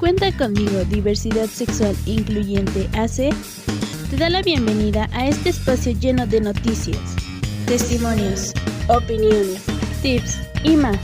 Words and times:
Cuenta 0.00 0.34
conmigo, 0.34 0.82
Diversidad 0.88 1.44
Sexual 1.44 1.94
Incluyente 2.06 2.88
AC, 2.94 3.34
te 4.08 4.16
da 4.16 4.30
la 4.30 4.40
bienvenida 4.40 5.10
a 5.12 5.28
este 5.28 5.50
espacio 5.50 5.92
lleno 5.92 6.26
de 6.26 6.40
noticias, 6.40 6.96
testimonios, 7.66 8.54
opiniones, 8.88 9.62
tips 10.00 10.38
y 10.64 10.76
más. 10.76 10.96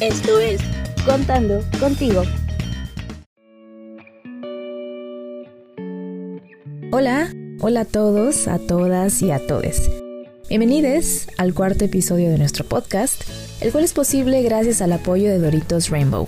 Esto 0.00 0.40
es 0.40 0.60
Contando 1.06 1.60
contigo. 1.78 2.24
Hola, 6.90 7.32
hola 7.60 7.82
a 7.82 7.84
todos, 7.84 8.48
a 8.48 8.58
todas 8.58 9.22
y 9.22 9.30
a 9.30 9.46
todes. 9.46 9.88
Bienvenidos 10.48 11.28
al 11.38 11.54
cuarto 11.54 11.84
episodio 11.84 12.28
de 12.28 12.38
nuestro 12.38 12.64
podcast, 12.64 13.22
el 13.60 13.70
cual 13.70 13.84
es 13.84 13.92
posible 13.92 14.42
gracias 14.42 14.82
al 14.82 14.90
apoyo 14.90 15.30
de 15.30 15.38
Doritos 15.38 15.90
Rainbow. 15.90 16.26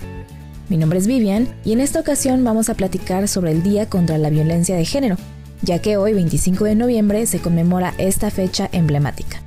Mi 0.69 0.77
nombre 0.77 0.99
es 0.99 1.07
Vivian 1.07 1.47
y 1.63 1.73
en 1.73 1.79
esta 1.79 1.99
ocasión 1.99 2.43
vamos 2.43 2.69
a 2.69 2.73
platicar 2.73 3.27
sobre 3.27 3.51
el 3.51 3.63
Día 3.63 3.87
contra 3.87 4.17
la 4.17 4.29
Violencia 4.29 4.75
de 4.75 4.85
Género, 4.85 5.17
ya 5.61 5.79
que 5.79 5.97
hoy 5.97 6.13
25 6.13 6.63
de 6.65 6.75
noviembre 6.75 7.25
se 7.27 7.39
conmemora 7.39 7.93
esta 7.97 8.31
fecha 8.31 8.69
emblemática. 8.71 9.41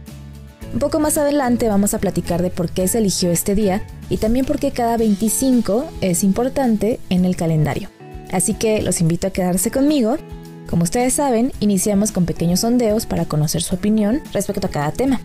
Un 0.72 0.78
poco 0.78 1.00
más 1.00 1.18
adelante 1.18 1.68
vamos 1.68 1.94
a 1.94 1.98
platicar 1.98 2.42
de 2.42 2.50
por 2.50 2.70
qué 2.70 2.86
se 2.88 2.98
eligió 2.98 3.30
este 3.30 3.54
día 3.54 3.82
y 4.10 4.18
también 4.18 4.44
por 4.44 4.58
qué 4.58 4.70
cada 4.70 4.96
25 4.96 5.86
es 6.00 6.22
importante 6.24 7.00
en 7.08 7.24
el 7.24 7.36
calendario. 7.36 7.88
Así 8.30 8.54
que 8.54 8.82
los 8.82 9.00
invito 9.00 9.26
a 9.26 9.30
quedarse 9.30 9.70
conmigo 9.70 10.18
como 10.68 10.82
ustedes 10.82 11.14
saben, 11.14 11.52
iniciamos 11.60 12.12
con 12.12 12.26
pequeños 12.26 12.60
sondeos 12.60 13.06
para 13.06 13.24
conocer 13.24 13.62
su 13.62 13.74
opinión 13.74 14.20
respecto 14.34 14.66
a 14.66 14.70
cada 14.70 14.92
tema. 14.92 15.22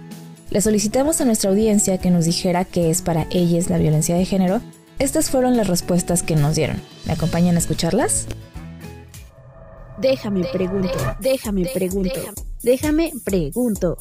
Le 0.49 0.61
solicitamos 0.61 1.19
a 1.19 1.25
nuestra 1.25 1.49
audiencia 1.49 1.97
que 1.97 2.11
nos 2.11 2.23
dijera 2.23 2.63
qué 2.63 2.89
es 2.89 3.01
para 3.01 3.27
ellas 3.29 3.69
la 3.69 3.77
violencia 3.77 4.15
de 4.15 4.23
género. 4.23 4.61
Estas 5.03 5.29
fueron 5.29 5.57
las 5.57 5.67
respuestas 5.67 6.23
que 6.23 6.37
nos 6.37 6.55
dieron. 6.55 6.81
¿Me 7.05 7.11
acompañan 7.11 7.57
a 7.57 7.59
escucharlas? 7.59 8.25
Déjame 9.97 10.45
pregunto, 10.45 10.97
déjame 11.19 11.65
pregunto, 11.65 12.21
déjame 12.63 13.11
pregunto. 13.25 13.97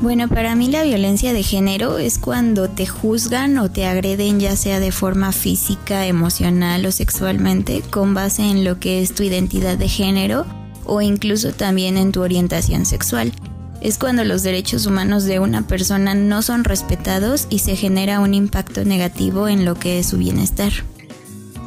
Bueno, 0.00 0.28
para 0.28 0.56
mí 0.56 0.66
la 0.66 0.82
violencia 0.82 1.32
de 1.32 1.44
género 1.44 1.98
es 1.98 2.18
cuando 2.18 2.68
te 2.68 2.86
juzgan 2.86 3.56
o 3.58 3.70
te 3.70 3.86
agreden 3.86 4.40
ya 4.40 4.56
sea 4.56 4.80
de 4.80 4.90
forma 4.90 5.30
física, 5.30 6.06
emocional 6.06 6.84
o 6.86 6.90
sexualmente 6.90 7.82
con 7.88 8.14
base 8.14 8.42
en 8.42 8.64
lo 8.64 8.80
que 8.80 9.00
es 9.00 9.14
tu 9.14 9.22
identidad 9.22 9.78
de 9.78 9.88
género 9.88 10.44
o 10.84 11.00
incluso 11.00 11.52
también 11.52 11.96
en 11.96 12.10
tu 12.10 12.20
orientación 12.20 12.84
sexual. 12.84 13.32
Es 13.80 13.96
cuando 13.96 14.24
los 14.24 14.42
derechos 14.42 14.84
humanos 14.84 15.24
de 15.24 15.38
una 15.38 15.66
persona 15.66 16.14
no 16.14 16.42
son 16.42 16.64
respetados 16.64 17.46
y 17.48 17.60
se 17.60 17.76
genera 17.76 18.20
un 18.20 18.34
impacto 18.34 18.84
negativo 18.84 19.48
en 19.48 19.64
lo 19.64 19.74
que 19.74 19.98
es 19.98 20.06
su 20.06 20.18
bienestar. 20.18 20.72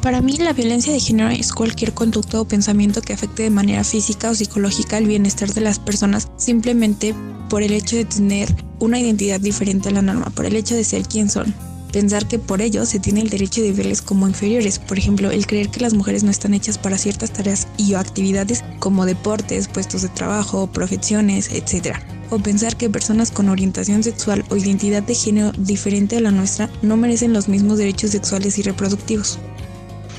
Para 0.00 0.20
mí 0.20 0.36
la 0.36 0.52
violencia 0.52 0.92
de 0.92 1.00
género 1.00 1.30
es 1.30 1.52
cualquier 1.52 1.92
conducta 1.92 2.40
o 2.40 2.46
pensamiento 2.46 3.00
que 3.00 3.14
afecte 3.14 3.42
de 3.42 3.50
manera 3.50 3.82
física 3.82 4.30
o 4.30 4.34
psicológica 4.34 4.98
el 4.98 5.06
bienestar 5.06 5.52
de 5.52 5.62
las 5.62 5.78
personas 5.78 6.28
simplemente 6.36 7.14
por 7.48 7.62
el 7.62 7.72
hecho 7.72 7.96
de 7.96 8.04
tener 8.04 8.54
una 8.78 9.00
identidad 9.00 9.40
diferente 9.40 9.88
a 9.88 9.92
la 9.92 10.02
norma, 10.02 10.30
por 10.30 10.44
el 10.46 10.56
hecho 10.56 10.74
de 10.76 10.84
ser 10.84 11.04
quien 11.08 11.30
son. 11.30 11.54
Pensar 11.94 12.26
que 12.26 12.40
por 12.40 12.60
ello 12.60 12.84
se 12.86 12.98
tiene 12.98 13.20
el 13.20 13.30
derecho 13.30 13.62
de 13.62 13.70
verles 13.70 14.02
como 14.02 14.26
inferiores, 14.26 14.80
por 14.80 14.98
ejemplo, 14.98 15.30
el 15.30 15.46
creer 15.46 15.68
que 15.68 15.78
las 15.78 15.94
mujeres 15.94 16.24
no 16.24 16.30
están 16.32 16.52
hechas 16.52 16.76
para 16.76 16.98
ciertas 16.98 17.32
tareas 17.32 17.68
y 17.76 17.94
o 17.94 18.00
actividades 18.00 18.64
como 18.80 19.06
deportes, 19.06 19.68
puestos 19.68 20.02
de 20.02 20.08
trabajo, 20.08 20.66
profesiones, 20.66 21.50
etc. 21.52 21.98
O 22.30 22.40
pensar 22.40 22.76
que 22.76 22.90
personas 22.90 23.30
con 23.30 23.48
orientación 23.48 24.02
sexual 24.02 24.44
o 24.50 24.56
identidad 24.56 25.04
de 25.04 25.14
género 25.14 25.52
diferente 25.56 26.16
a 26.16 26.20
la 26.20 26.32
nuestra 26.32 26.68
no 26.82 26.96
merecen 26.96 27.32
los 27.32 27.46
mismos 27.46 27.78
derechos 27.78 28.10
sexuales 28.10 28.58
y 28.58 28.62
reproductivos. 28.62 29.38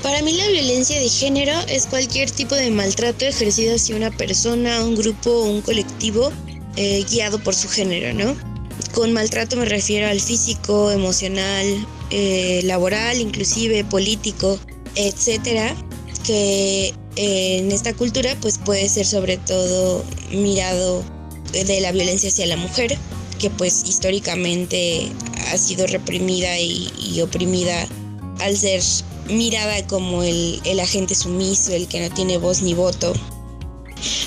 Para 0.02 0.22
mí 0.22 0.32
la 0.32 0.48
violencia 0.48 0.98
de 0.98 1.10
género 1.10 1.52
es 1.68 1.84
cualquier 1.84 2.30
tipo 2.30 2.54
de 2.54 2.70
maltrato 2.70 3.26
ejercido 3.26 3.74
hacia 3.74 3.96
una 3.96 4.10
persona, 4.10 4.82
un 4.82 4.96
grupo 4.96 5.30
o 5.30 5.50
un 5.50 5.60
colectivo 5.60 6.32
eh, 6.76 7.04
guiado 7.10 7.38
por 7.38 7.54
su 7.54 7.68
género, 7.68 8.14
¿no? 8.14 8.55
Con 8.92 9.12
maltrato 9.12 9.56
me 9.56 9.64
refiero 9.64 10.08
al 10.08 10.20
físico, 10.20 10.90
emocional, 10.90 11.66
eh, 12.10 12.60
laboral, 12.64 13.20
inclusive 13.20 13.84
político, 13.84 14.58
etcétera, 14.94 15.74
que 16.24 16.94
eh, 17.16 17.58
en 17.58 17.72
esta 17.72 17.92
cultura 17.94 18.36
pues 18.40 18.58
puede 18.58 18.88
ser 18.88 19.06
sobre 19.06 19.36
todo 19.36 20.04
mirado 20.30 21.04
de 21.52 21.80
la 21.80 21.92
violencia 21.92 22.28
hacia 22.28 22.46
la 22.46 22.56
mujer, 22.56 22.96
que 23.38 23.50
pues 23.50 23.84
históricamente 23.86 25.10
ha 25.52 25.58
sido 25.58 25.86
reprimida 25.86 26.58
y, 26.58 26.90
y 26.98 27.20
oprimida 27.20 27.86
al 28.40 28.56
ser 28.56 28.82
mirada 29.28 29.86
como 29.86 30.22
el, 30.22 30.60
el 30.64 30.80
agente 30.80 31.14
sumiso, 31.14 31.72
el 31.72 31.88
que 31.88 32.06
no 32.08 32.14
tiene 32.14 32.38
voz 32.38 32.62
ni 32.62 32.74
voto, 32.74 33.14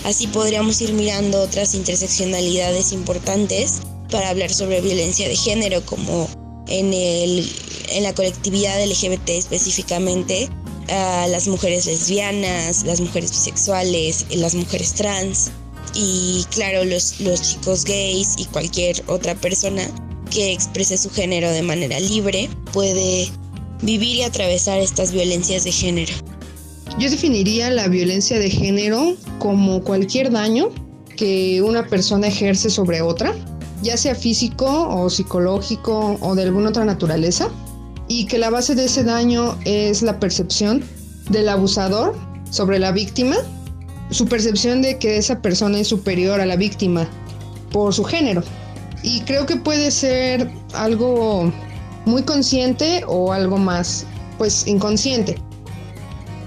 Así 0.04 0.28
podríamos 0.28 0.82
ir 0.82 0.94
mirando 0.94 1.42
otras 1.42 1.76
interseccionalidades 1.76 2.92
importantes 2.92 3.82
para 4.10 4.30
hablar 4.30 4.52
sobre 4.52 4.82
violencia 4.82 5.28
de 5.28 5.36
género, 5.36 5.86
como 5.86 6.30
en, 6.68 6.94
el, 6.94 7.50
en 7.90 8.04
la 8.04 8.14
colectividad 8.14 8.84
LGBT 8.84 9.30
específicamente, 9.30 10.50
las 10.88 11.48
mujeres 11.48 11.86
lesbianas, 11.86 12.84
las 12.84 13.00
mujeres 13.00 13.32
bisexuales, 13.32 14.26
las 14.32 14.56
mujeres 14.56 14.94
trans 14.94 15.52
y 15.94 16.46
claro, 16.52 16.84
los, 16.86 17.20
los 17.20 17.42
chicos 17.42 17.84
gays 17.84 18.36
y 18.38 18.46
cualquier 18.46 19.04
otra 19.08 19.36
persona 19.36 19.84
que 20.32 20.52
exprese 20.52 20.98
su 20.98 21.10
género 21.10 21.52
de 21.52 21.62
manera 21.62 22.00
libre 22.00 22.50
puede 22.74 23.30
vivir 23.82 24.18
y 24.18 24.22
atravesar 24.24 24.80
estas 24.80 25.12
violencias 25.12 25.64
de 25.64 25.72
género. 25.72 26.14
Yo 26.98 27.10
definiría 27.10 27.70
la 27.70 27.88
violencia 27.88 28.40
de 28.40 28.50
género 28.50 29.16
como 29.38 29.84
cualquier 29.84 30.32
daño 30.32 30.70
que 31.16 31.62
una 31.62 31.88
persona 31.88 32.28
ejerce 32.28 32.70
sobre 32.70 33.02
otra, 33.02 33.36
ya 33.82 33.98
sea 33.98 34.16
físico 34.16 34.66
o 34.90 35.10
psicológico 35.10 36.18
o 36.22 36.36
de 36.36 36.44
alguna 36.44 36.70
otra 36.70 36.86
naturaleza, 36.86 37.50
y 38.08 38.26
que 38.26 38.38
la 38.38 38.50
base 38.50 38.76
de 38.76 38.86
ese 38.86 39.04
daño 39.04 39.58
es 39.66 40.02
la 40.02 40.20
percepción 40.20 40.84
del 41.30 41.48
abusador 41.48 42.16
sobre 42.50 42.80
la 42.80 42.92
víctima, 42.92 43.36
su 44.10 44.26
percepción 44.26 44.82
de 44.82 44.98
que 44.98 45.18
esa 45.18 45.42
persona 45.42 45.80
es 45.80 45.88
superior 45.88 46.42
a 46.42 46.46
la 46.46 46.56
víctima 46.56 47.08
por 47.72 47.94
su 47.94 48.04
género. 48.04 48.42
Y 49.04 49.22
creo 49.22 49.46
que 49.46 49.56
puede 49.56 49.92
ser 49.92 50.52
algo 50.74 51.52
muy 52.06 52.24
consciente 52.24 53.04
o 53.08 53.32
algo 53.32 53.58
más, 53.58 54.06
pues, 54.40 54.66
inconsciente. 54.68 55.38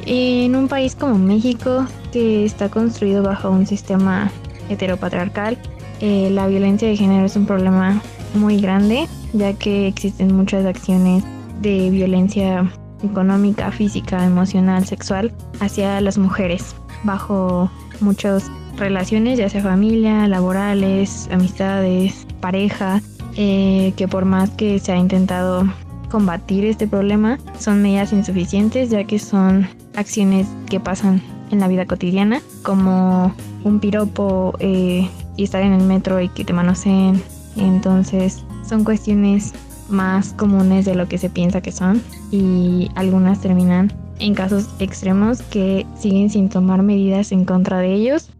En 0.04 0.56
un 0.56 0.66
país 0.66 0.96
como 0.96 1.16
México, 1.16 1.86
que 2.10 2.44
está 2.44 2.68
construido 2.68 3.22
bajo 3.22 3.48
un 3.50 3.66
sistema 3.66 4.32
heteropatriarcal, 4.68 5.56
eh, 6.02 6.30
la 6.30 6.48
violencia 6.48 6.88
de 6.88 6.96
género 6.96 7.24
es 7.24 7.36
un 7.36 7.46
problema 7.46 8.02
muy 8.34 8.60
grande, 8.60 9.06
ya 9.32 9.52
que 9.52 9.86
existen 9.86 10.34
muchas 10.34 10.66
acciones 10.66 11.22
de 11.60 11.90
violencia 11.90 12.68
económica, 13.04 13.70
física, 13.70 14.26
emocional, 14.26 14.84
sexual 14.84 15.32
hacia 15.60 16.00
las 16.00 16.18
mujeres, 16.18 16.74
bajo 17.04 17.70
muchas 18.00 18.50
relaciones, 18.76 19.38
ya 19.38 19.48
sea 19.48 19.62
familia, 19.62 20.26
laborales, 20.26 21.28
amistades, 21.30 22.26
pareja, 22.40 23.00
eh, 23.36 23.92
que 23.96 24.08
por 24.08 24.24
más 24.24 24.50
que 24.50 24.80
se 24.80 24.90
ha 24.90 24.96
intentado 24.96 25.72
combatir 26.10 26.64
este 26.64 26.88
problema, 26.88 27.38
son 27.60 27.80
medidas 27.80 28.12
insuficientes, 28.12 28.90
ya 28.90 29.04
que 29.04 29.20
son 29.20 29.68
acciones 29.94 30.48
que 30.68 30.80
pasan 30.80 31.22
en 31.52 31.60
la 31.60 31.68
vida 31.68 31.86
cotidiana, 31.86 32.42
como 32.64 33.32
un 33.62 33.78
piropo 33.78 34.54
eh, 34.58 35.08
y 35.36 35.44
estar 35.44 35.62
en 35.62 35.72
el 35.72 35.82
metro 35.82 36.20
y 36.20 36.28
que 36.28 36.44
te 36.44 36.52
manoseen. 36.52 37.22
Entonces 37.56 38.44
son 38.66 38.84
cuestiones 38.84 39.52
más 39.88 40.32
comunes 40.34 40.84
de 40.84 40.94
lo 40.94 41.08
que 41.08 41.18
se 41.18 41.30
piensa 41.30 41.60
que 41.60 41.72
son 41.72 42.02
y 42.30 42.90
algunas 42.94 43.40
terminan 43.40 43.92
en 44.18 44.34
casos 44.34 44.68
extremos 44.78 45.42
que 45.42 45.86
siguen 45.98 46.30
sin 46.30 46.48
tomar 46.48 46.82
medidas 46.82 47.32
en 47.32 47.44
contra 47.44 47.78
de 47.78 47.94
ellos. 47.94 48.30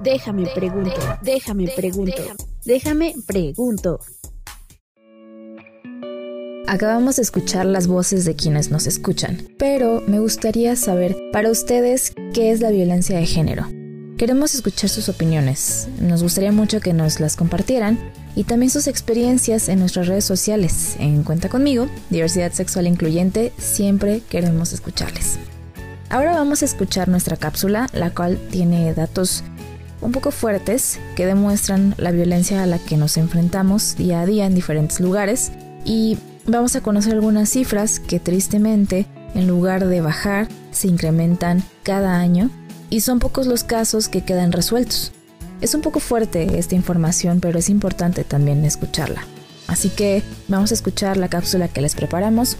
Déjame 0.00 0.46
pregunto, 0.54 1.00
déjame 1.22 1.68
pregunto, 1.68 2.22
déjame 2.64 3.14
pregunto. 3.26 4.00
Acabamos 6.68 7.16
de 7.16 7.22
escuchar 7.22 7.64
las 7.64 7.86
voces 7.86 8.24
de 8.24 8.34
quienes 8.34 8.70
nos 8.70 8.86
escuchan, 8.86 9.38
pero 9.56 10.02
me 10.06 10.18
gustaría 10.18 10.74
saber 10.74 11.16
para 11.32 11.50
ustedes 11.50 12.12
qué 12.34 12.50
es 12.50 12.60
la 12.60 12.70
violencia 12.70 13.16
de 13.16 13.26
género. 13.26 13.75
Queremos 14.16 14.54
escuchar 14.54 14.88
sus 14.88 15.10
opiniones, 15.10 15.88
nos 16.00 16.22
gustaría 16.22 16.50
mucho 16.50 16.80
que 16.80 16.94
nos 16.94 17.20
las 17.20 17.36
compartieran 17.36 17.98
y 18.34 18.44
también 18.44 18.70
sus 18.70 18.86
experiencias 18.86 19.68
en 19.68 19.78
nuestras 19.78 20.06
redes 20.06 20.24
sociales. 20.24 20.96
En 20.98 21.22
Cuenta 21.22 21.50
conmigo, 21.50 21.86
Diversidad 22.08 22.50
Sexual 22.52 22.86
Incluyente, 22.86 23.52
siempre 23.58 24.22
queremos 24.26 24.72
escucharles. 24.72 25.38
Ahora 26.08 26.32
vamos 26.32 26.62
a 26.62 26.64
escuchar 26.64 27.08
nuestra 27.08 27.36
cápsula, 27.36 27.90
la 27.92 28.08
cual 28.08 28.38
tiene 28.50 28.94
datos 28.94 29.44
un 30.00 30.12
poco 30.12 30.30
fuertes 30.30 30.98
que 31.14 31.26
demuestran 31.26 31.94
la 31.98 32.10
violencia 32.10 32.62
a 32.62 32.66
la 32.66 32.78
que 32.78 32.96
nos 32.96 33.18
enfrentamos 33.18 33.96
día 33.96 34.22
a 34.22 34.26
día 34.26 34.46
en 34.46 34.54
diferentes 34.54 34.98
lugares 34.98 35.52
y 35.84 36.16
vamos 36.46 36.74
a 36.74 36.80
conocer 36.80 37.12
algunas 37.12 37.50
cifras 37.50 38.00
que 38.00 38.18
tristemente, 38.18 39.04
en 39.34 39.46
lugar 39.46 39.86
de 39.86 40.00
bajar, 40.00 40.48
se 40.70 40.88
incrementan 40.88 41.62
cada 41.82 42.18
año 42.18 42.50
y 42.90 43.00
son 43.00 43.18
pocos 43.18 43.46
los 43.46 43.64
casos 43.64 44.08
que 44.08 44.22
quedan 44.22 44.52
resueltos. 44.52 45.12
Es 45.60 45.74
un 45.74 45.80
poco 45.80 46.00
fuerte 46.00 46.58
esta 46.58 46.74
información, 46.74 47.40
pero 47.40 47.58
es 47.58 47.70
importante 47.70 48.24
también 48.24 48.64
escucharla. 48.64 49.24
Así 49.66 49.88
que 49.88 50.22
vamos 50.48 50.70
a 50.70 50.74
escuchar 50.74 51.16
la 51.16 51.28
cápsula 51.28 51.68
que 51.68 51.80
les 51.80 51.94
preparamos. 51.94 52.58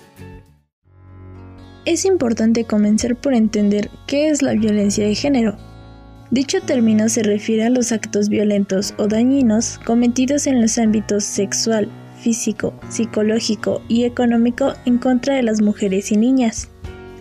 Es 1.84 2.04
importante 2.04 2.64
comenzar 2.64 3.16
por 3.16 3.34
entender 3.34 3.90
qué 4.06 4.28
es 4.28 4.42
la 4.42 4.54
violencia 4.54 5.06
de 5.06 5.14
género. 5.14 5.56
Dicho 6.32 6.60
término 6.60 7.08
se 7.08 7.22
refiere 7.22 7.64
a 7.64 7.70
los 7.70 7.92
actos 7.92 8.28
violentos 8.28 8.94
o 8.98 9.06
dañinos 9.06 9.78
cometidos 9.84 10.48
en 10.48 10.60
los 10.60 10.76
ámbitos 10.78 11.22
sexual, 11.22 11.88
físico, 12.20 12.74
psicológico 12.88 13.82
y 13.88 14.02
económico 14.02 14.74
en 14.84 14.98
contra 14.98 15.36
de 15.36 15.44
las 15.44 15.62
mujeres 15.62 16.10
y 16.10 16.16
niñas. 16.16 16.68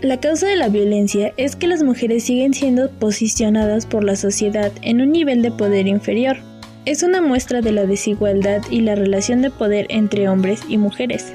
La 0.02 0.20
causa 0.20 0.48
de 0.48 0.58
la 0.58 0.68
violencia 0.68 1.34
es 1.38 1.56
que 1.56 1.68
las 1.68 1.82
mujeres 1.82 2.26
siguen 2.26 2.54
siendo 2.54 2.92
posicionadas 2.92 3.86
por 3.86 4.04
la 4.04 4.18
sociedad 4.18 4.72
en 4.82 5.02
un 5.02 5.12
nivel 5.12 5.42
de 5.42 5.52
poder 5.52 5.88
inferior. 5.88 6.38
Es 6.84 7.02
una 7.02 7.22
muestra 7.22 7.62
de 7.62 7.72
la 7.72 7.86
desigualdad 7.86 8.62
y 8.70 8.82
la 8.82 8.96
relación 8.96 9.42
de 9.42 9.52
poder 9.52 9.88
entre 9.90 10.28
hombres 10.28 10.62
y 10.68 10.78
mujeres. 10.78 11.34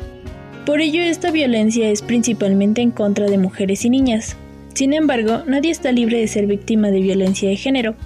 Por 0.67 0.83
ello, 0.83 1.03
esta 1.03 1.31
violencia 1.31 1.91
es 1.91 2.03
principalmente 2.03 2.83
en 2.83 2.91
contra 2.91 3.27
de 3.27 3.39
mujeres 3.39 3.85
y 3.85 3.91
niñas. 3.91 4.37
Sin 4.75 4.93
embargo, 4.93 5.43
nadie 5.47 5.71
está 5.71 5.91
libre 5.91 6.19
de 6.19 6.29
ser 6.29 6.47
víctima 6.47 6.91
de 6.91 7.01
violencia 7.01 7.49
de 7.49 7.57
género. 7.57 7.97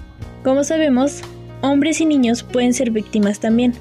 Como 0.41 0.63
sabemos, 0.63 1.21
hombres 1.61 1.99
y 1.99 2.05
niños 2.05 2.43
pueden 2.43 2.73
ser 2.73 2.91
víctimas 2.91 3.39
también, 3.39 3.73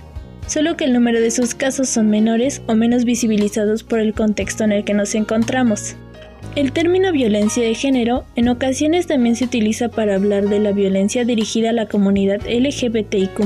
solo 0.48 0.76
que 0.76 0.84
el 0.84 0.92
número 0.92 1.20
de 1.20 1.30
sus 1.30 1.54
casos 1.54 1.88
son 1.88 2.10
menores 2.10 2.62
o 2.66 2.74
menos 2.74 3.04
visibilizados 3.04 3.84
por 3.84 4.00
el 4.00 4.12
contexto 4.12 4.64
en 4.64 4.72
el 4.72 4.84
que 4.84 4.92
nos 4.92 5.14
encontramos. 5.14 5.96
El 6.56 6.72
término 6.72 7.10
violencia 7.10 7.64
de 7.64 7.74
género 7.74 8.24
en 8.36 8.48
ocasiones 8.48 9.06
también 9.08 9.34
se 9.34 9.44
utiliza 9.44 9.88
para 9.88 10.14
hablar 10.14 10.48
de 10.48 10.60
la 10.60 10.70
violencia 10.70 11.24
dirigida 11.24 11.70
a 11.70 11.72
la 11.72 11.86
comunidad 11.86 12.40
LGBTIQ, 12.46 13.40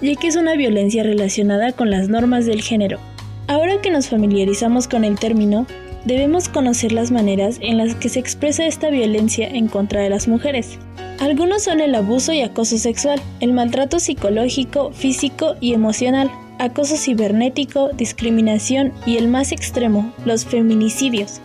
ya 0.00 0.14
que 0.14 0.28
es 0.28 0.36
una 0.36 0.54
violencia 0.54 1.02
relacionada 1.02 1.72
con 1.72 1.90
las 1.90 2.08
normas 2.08 2.46
del 2.46 2.62
género. 2.62 3.00
Ahora 3.48 3.80
que 3.82 3.90
nos 3.90 4.08
familiarizamos 4.08 4.86
con 4.86 5.02
el 5.02 5.18
término, 5.18 5.66
debemos 6.04 6.48
conocer 6.48 6.92
las 6.92 7.10
maneras 7.10 7.58
en 7.60 7.78
las 7.78 7.96
que 7.96 8.08
se 8.08 8.20
expresa 8.20 8.64
esta 8.64 8.90
violencia 8.90 9.48
en 9.48 9.66
contra 9.66 10.00
de 10.00 10.10
las 10.10 10.28
mujeres. 10.28 10.78
Algunos 11.18 11.64
son 11.64 11.80
el 11.80 11.94
abuso 11.94 12.32
y 12.32 12.42
acoso 12.42 12.78
sexual, 12.78 13.20
el 13.40 13.52
maltrato 13.52 13.98
psicológico, 13.98 14.92
físico 14.92 15.56
y 15.60 15.74
emocional, 15.74 16.30
acoso 16.58 16.96
cibernético, 16.96 17.90
discriminación 17.92 18.92
y 19.04 19.16
el 19.16 19.28
más 19.28 19.52
extremo, 19.52 20.14
los 20.24 20.44
feminicidios. 20.46 21.40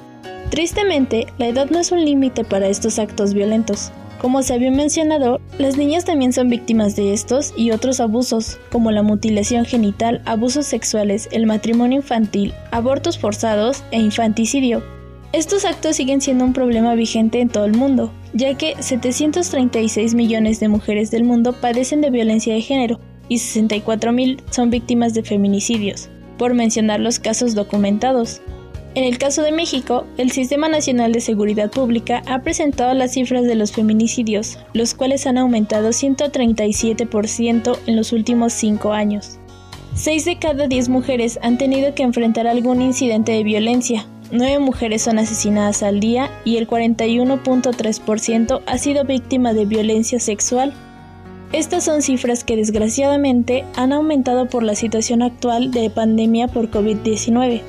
Tristemente, 0.50 1.28
la 1.38 1.48
edad 1.48 1.70
no 1.70 1.80
es 1.80 1.92
un 1.92 2.06
límite 2.06 2.44
para 2.44 2.68
estos 2.68 3.00
actos 3.00 3.34
violentos. 3.34 3.92
Como 4.22 4.42
se 4.42 4.54
había 4.54 4.72
mencionado, 4.72 5.40
las 5.60 5.78
niñas 5.78 6.06
también 6.06 6.34
son 6.34 6.50
víctimas 6.50 6.96
de 6.96 7.14
estos 7.14 7.54
y 7.58 7.72
otros 7.72 8.00
abusos, 8.00 8.58
como 8.72 8.92
la 8.92 9.04
mutilación 9.04 9.66
genital, 9.66 10.22
abusos 10.26 10.66
sexuales, 10.66 11.28
el 11.32 11.46
matrimonio 11.46 11.98
infantil, 11.98 12.54
abortos 12.72 13.20
forzados 13.20 13.84
e 13.92 14.00
infanticidio. 14.00 14.84
Estos 15.32 15.66
actos 15.66 15.98
siguen 15.98 16.22
siendo 16.22 16.46
un 16.46 16.54
problema 16.54 16.96
vigente 16.96 17.42
en 17.42 17.50
todo 17.50 17.66
el 17.66 17.74
mundo, 17.74 18.14
ya 18.34 18.56
que 18.56 18.76
736 18.80 20.16
millones 20.16 20.60
de 20.62 20.70
mujeres 20.70 21.12
del 21.12 21.26
mundo 21.26 21.54
padecen 21.54 22.00
de 22.00 22.10
violencia 22.10 22.54
de 22.54 22.62
género 22.62 23.02
y 23.28 23.36
64.000 23.36 24.42
son 24.50 24.70
víctimas 24.70 25.14
de 25.14 25.24
feminicidios, 25.24 26.10
por 26.38 26.54
mencionar 26.54 27.02
los 27.02 27.20
casos 27.20 27.54
documentados. 27.54 28.42
En 28.96 29.04
el 29.04 29.18
caso 29.18 29.42
de 29.42 29.52
México, 29.52 30.06
el 30.18 30.32
Sistema 30.32 30.70
Nacional 30.70 31.12
de 31.12 31.20
Seguridad 31.20 31.70
Pública 31.70 32.24
ha 32.28 32.40
presentado 32.40 32.94
las 32.94 33.12
cifras 33.12 33.44
de 33.44 33.56
los 33.56 33.74
feminicidios, 33.74 34.58
los 34.72 34.94
cuales 34.94 35.28
han 35.28 35.38
aumentado 35.38 35.90
137% 35.90 37.78
en 37.88 37.96
los 37.98 38.14
últimos 38.14 38.54
cinco 38.54 38.94
años. 38.94 39.38
Seis 39.94 40.24
de 40.24 40.40
cada 40.40 40.68
diez 40.68 40.88
mujeres 40.88 41.40
han 41.42 41.58
tenido 41.58 41.94
que 41.94 42.04
enfrentar 42.04 42.48
algún 42.48 42.82
incidente 42.82 43.34
de 43.34 43.44
violencia, 43.44 44.06
nueve 44.32 44.60
mujeres 44.60 45.02
son 45.02 45.20
asesinadas 45.20 45.84
al 45.84 46.00
día 46.00 46.32
y 46.46 46.56
el 46.56 46.66
41.3% 46.66 48.62
ha 48.66 48.78
sido 48.78 49.04
víctima 49.04 49.54
de 49.54 49.66
violencia 49.66 50.22
sexual. 50.22 50.74
Estas 51.52 51.84
son 51.84 52.02
cifras 52.02 52.46
que 52.46 52.56
desgraciadamente 52.56 53.66
han 53.76 53.92
aumentado 53.92 54.48
por 54.48 54.64
la 54.64 54.76
situación 54.76 55.22
actual 55.22 55.72
de 55.72 55.90
pandemia 55.90 56.48
por 56.48 56.72
COVID-19. 56.72 57.62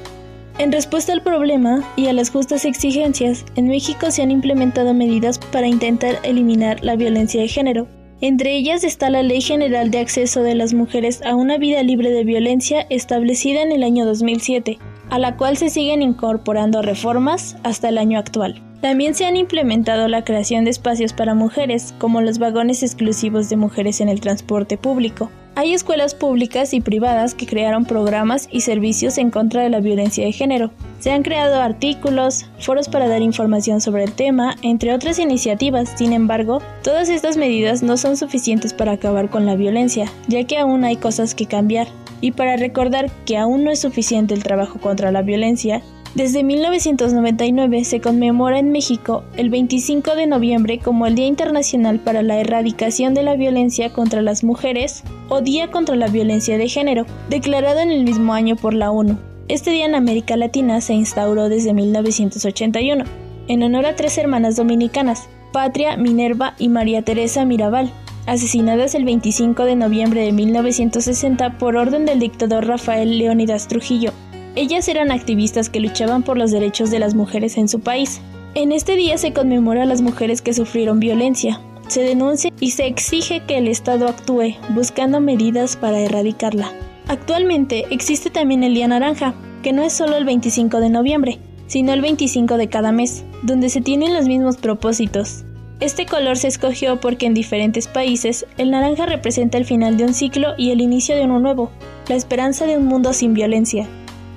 En 0.59 0.73
respuesta 0.73 1.13
al 1.13 1.23
problema 1.23 1.85
y 1.97 2.07
a 2.07 2.15
las 2.15 2.31
justas 2.31 2.65
exigencias, 2.65 3.45
en 3.57 3.69
México 3.69 4.11
se 4.11 4.23
han 4.23 4.31
implementado 4.31 4.95
medidas 4.95 5.39
para 5.39 5.67
intentar 5.67 6.19
eliminar 6.23 6.83
la 6.83 6.97
violencia 6.97 7.43
de 7.43 7.49
género. 7.49 7.87
Entre 8.23 8.57
ellas 8.57 8.83
está 8.83 9.11
la 9.11 9.23
Ley 9.23 9.43
General 9.43 9.91
de 9.91 9.99
Acceso 9.99 10.43
de 10.43 10.55
las 10.55 10.73
Mujeres 10.73 11.21
a 11.27 11.35
una 11.35 11.59
Vida 11.59 11.83
Libre 11.83 12.11
de 12.11 12.25
Violencia 12.25 12.87
establecida 12.89 13.61
en 13.61 13.71
el 13.71 13.83
año 13.83 14.07
2007, 14.07 14.79
a 15.11 15.19
la 15.19 15.37
cual 15.37 15.59
se 15.59 15.69
siguen 15.69 16.01
incorporando 16.01 16.81
reformas 16.81 17.59
hasta 17.63 17.91
el 17.91 17.99
año 17.99 18.19
actual. 18.19 18.66
También 18.81 19.15
se 19.15 19.25
han 19.25 19.37
implementado 19.37 20.09
la 20.09 20.25
creación 20.25 20.65
de 20.65 20.71
espacios 20.71 21.13
para 21.13 21.35
mujeres, 21.35 21.95
como 21.99 22.21
los 22.21 22.39
vagones 22.39 22.83
exclusivos 22.83 23.49
de 23.49 23.57
mujeres 23.57 24.01
en 24.01 24.09
el 24.09 24.21
transporte 24.21 24.77
público, 24.77 25.31
hay 25.59 25.73
escuelas 25.73 26.15
públicas 26.15 26.75
y 26.75 26.83
privadas 26.83 27.35
que 27.35 27.47
crearon 27.47 27.87
programas 27.87 28.47
y 28.53 28.61
servicios 28.61 29.17
en 29.17 29.31
contra 29.31 29.63
de 29.63 29.71
la 29.71 29.81
violencia 29.81 30.27
de 30.27 30.33
género. 30.33 30.71
Se 30.99 31.11
han 31.11 31.23
creado 31.23 31.63
artículos, 31.63 32.45
foros 32.59 32.91
para 32.91 33.09
dar 33.09 33.23
información 33.23 33.81
sobre 33.81 34.05
el 34.05 34.13
tema, 34.13 34.57
entre 34.61 34.93
otras 34.93 35.19
iniciativas. 35.19 35.95
Sin 35.97 36.13
embargo, 36.13 36.61
todas 36.85 37.09
estas 37.09 37.39
medidas 37.39 37.83
no 37.83 37.97
son 37.97 38.19
suficientes 38.19 38.75
para 38.75 38.93
acabar 38.93 39.31
con 39.31 39.47
la 39.47 39.57
violencia, 39.57 40.13
ya 40.29 40.45
que 40.45 40.59
aún 40.59 40.85
hay 40.85 40.97
cosas 40.97 41.35
que 41.35 41.47
cambiar. 41.47 41.89
Y 42.21 42.33
para 42.33 42.59
recordar 42.59 43.11
que 43.25 43.39
aún 43.39 43.65
no 43.65 43.71
es 43.71 43.81
suficiente 43.81 44.35
el 44.35 44.43
trabajo 44.43 44.79
contra 44.79 45.11
la 45.11 45.23
violencia, 45.23 45.81
desde 46.17 46.43
1999 46.43 47.85
se 47.85 48.01
conmemora 48.01 48.59
en 48.59 48.73
México 48.73 49.23
el 49.37 49.51
25 49.51 50.15
de 50.15 50.27
noviembre 50.27 50.79
como 50.79 51.07
el 51.07 51.15
Día 51.15 51.27
Internacional 51.27 51.99
para 52.01 52.23
la 52.23 52.41
Erradicación 52.41 53.13
de 53.13 53.23
la 53.23 53.37
Violencia 53.37 53.93
contra 53.93 54.23
las 54.23 54.43
Mujeres 54.43 55.05
o 55.29 55.43
Día 55.43 55.71
contra 55.71 55.95
la 55.95 56.09
Violencia 56.09 56.57
de 56.57 56.71
Género, 56.71 57.05
declarado 57.29 57.81
en 57.81 57.91
el 57.91 58.05
mismo 58.05 58.33
año 58.33 58.57
por 58.57 58.73
la 58.73 58.91
ONU. 58.91 59.19
Este 59.49 59.71
día 59.71 59.85
en 59.85 59.95
América 59.95 60.39
Latina 60.39 60.81
se 60.81 60.95
instauró 60.95 61.51
desde 61.51 61.75
1981, 61.75 63.05
en 63.49 63.63
honor 63.63 63.85
a 63.85 63.95
tres 63.95 64.17
hermanas 64.17 64.57
dominicanas, 64.57 65.29
Patria, 65.53 65.99
Minerva 65.99 66.55
y 66.59 66.71
María 66.71 67.03
Teresa 67.03 67.45
Mirabal, 67.45 67.93
asesinadas 68.25 68.95
el 68.95 69.05
25 69.05 69.67
de 69.67 69.77
noviembre 69.77 70.23
de 70.23 70.33
1960 70.33 71.59
por 71.59 71.77
orden 71.77 72.07
del 72.07 72.21
dictador 72.21 72.67
Rafael 72.67 73.19
Leónidas 73.19 73.69
Trujillo 73.69 74.13
ellas 74.57 74.89
eran 74.89 75.13
activistas 75.13 75.69
que 75.69 75.81
luchaban 75.81 76.23
por 76.23 76.39
los 76.39 76.51
derechos 76.51 76.91
de 76.91 76.99
las 76.99 77.15
mujeres 77.15 77.59
en 77.59 77.69
su 77.69 77.81
país. 77.81 78.21
En 78.55 78.73
este 78.73 78.97
día 78.97 79.19
se 79.19 79.33
conmemora 79.33 79.83
a 79.83 79.87
las 79.87 80.01
mujeres 80.01 80.43
que 80.43 80.55
sufrieron 80.55 80.99
violencia, 80.99 81.61
se 81.89 82.03
denuncia 82.03 82.51
y 82.59 82.71
se 82.71 82.87
exige 82.87 83.43
que 83.47 83.59
el 83.59 83.69
Estado 83.69 84.09
actúe 84.09 84.57
buscando 84.71 85.21
medidas 85.21 85.77
para 85.77 86.01
erradicarla. 86.01 86.73
Actualmente 87.07 87.85
existe 87.91 88.31
también 88.31 88.65
el 88.65 88.75
Día 88.75 88.89
Naranja, 88.89 89.35
que 89.63 89.73
no 89.73 89.83
es 89.83 89.93
solo 89.93 90.17
el 90.17 90.25
25 90.25 90.81
de 90.81 90.89
noviembre, 90.91 91.39
sino 91.67 91.93
el 91.93 92.01
25 92.01 92.57
de 92.57 92.69
cada 92.69 92.93
mes, 92.93 93.25
donde 93.43 93.69
se 93.69 93.81
tienen 93.81 94.15
los 94.15 94.27
mismos 94.27 94.57
propósitos. 94.57 95.45
Este 95.79 96.07
color 96.07 96.39
se 96.39 96.49
escogió 96.49 96.99
porque 97.01 97.27
en 97.27 97.35
diferentes 97.35 97.87
países 97.87 98.47
el 98.57 98.71
naranja 98.71 99.05
representa 99.05 99.59
el 99.59 99.67
final 99.67 99.99
de 99.99 100.05
un 100.05 100.15
ciclo 100.15 100.55
y 100.57 100.71
el 100.71 100.81
inicio 100.81 101.15
de 101.15 101.25
uno 101.25 101.39
nuevo, 101.39 101.71
la 102.09 102.15
esperanza 102.15 102.65
de 102.65 102.79
un 102.79 102.87
mundo 102.87 103.13
sin 103.13 103.35
violencia. 103.35 103.87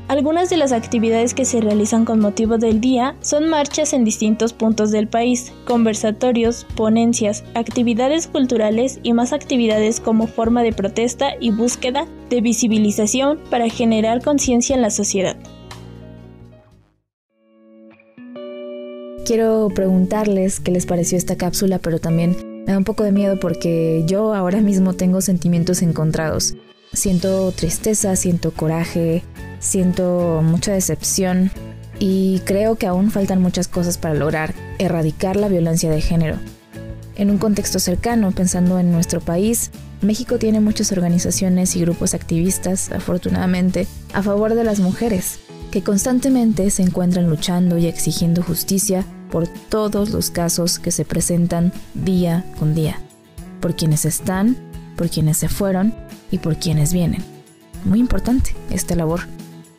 Algunas 0.10 0.50
de 0.50 0.58
las 0.58 0.72
actividades 0.72 1.36
que 1.36 1.46
se 1.46 1.62
realizan 1.62 2.04
con 2.04 2.20
motivo 2.20 2.58
del 2.58 2.82
día 2.82 3.16
son 3.22 3.48
marchas 3.48 3.94
en 3.94 4.04
distintos 4.04 4.54
puntos 4.54 4.90
del 4.90 5.08
país, 5.08 5.54
conversatorios, 5.66 6.66
ponencias, 6.76 7.44
actividades 7.54 8.26
culturales 8.26 9.00
y 9.04 9.14
más 9.14 9.34
actividades 9.34 10.00
como 10.00 10.26
forma 10.26 10.64
de 10.64 10.74
protesta 10.74 11.34
y 11.40 11.52
búsqueda 11.52 12.08
de 12.32 12.42
visibilización 12.42 13.38
para 13.52 13.70
generar 13.70 14.24
conciencia 14.24 14.76
en 14.76 14.82
la 14.82 14.90
sociedad. 14.90 15.38
Quiero 19.28 19.68
preguntarles 19.76 20.60
qué 20.60 20.72
les 20.72 20.88
pareció 20.88 21.20
esta 21.20 21.38
cápsula, 21.38 21.78
pero 21.78 22.00
también 22.00 22.64
me 22.66 22.72
da 22.72 22.80
un 22.80 22.84
poco 22.84 23.04
de 23.04 23.12
miedo 23.12 23.40
porque 23.40 24.04
yo 24.08 24.34
ahora 24.34 24.60
mismo 24.60 24.94
tengo 24.94 25.22
sentimientos 25.22 25.84
encontrados. 25.84 26.56
Siento 26.94 27.52
tristeza, 27.52 28.16
siento 28.16 28.52
coraje, 28.52 29.24
siento 29.60 30.42
mucha 30.44 30.74
decepción 30.74 31.52
y 32.00 32.40
creo 32.46 32.76
que 32.76 32.88
aún 32.88 33.12
faltan 33.12 33.42
muchas 33.42 33.68
cosas 33.68 33.98
para 33.98 34.16
lograr 34.16 34.56
erradicar 34.80 35.36
la 35.36 35.50
violencia 35.50 35.92
de 35.92 36.02
género. 36.02 36.38
En 37.16 37.30
un 37.30 37.38
contexto 37.38 37.80
cercano, 37.80 38.32
pensando 38.32 38.80
en 38.80 38.92
nuestro 38.92 39.22
país, 39.22 39.72
México 40.02 40.40
tiene 40.40 40.62
muchas 40.62 40.92
organizaciones 40.92 41.76
y 41.76 41.82
grupos 41.82 42.14
activistas, 42.14 42.92
afortunadamente, 42.92 43.86
a 44.14 44.24
favor 44.24 44.56
de 44.56 44.64
las 44.64 44.80
mujeres. 44.80 45.40
que 45.70 45.84
constantemente 45.84 46.72
se 46.72 46.82
encuentran 46.82 47.30
luchando 47.30 47.78
y 47.78 47.86
exigiendo 47.86 48.42
justicia 48.42 49.06
por 49.30 49.48
todos 49.48 50.10
los 50.10 50.32
casos 50.32 50.80
que 50.80 50.90
se 50.90 51.06
presentan 51.06 51.72
día 51.94 52.44
con 52.58 52.74
día, 52.74 53.00
por 53.60 53.76
quienes 53.76 54.06
están, 54.06 54.58
por 54.98 55.12
quienes 55.12 55.38
se 55.38 55.48
fueron 55.48 55.94
y 56.32 56.40
por 56.40 56.58
quienes 56.58 56.94
vienen. 56.94 57.24
Muy 57.86 58.00
importante 58.00 58.56
esta 58.70 58.96
labor. 58.96 59.22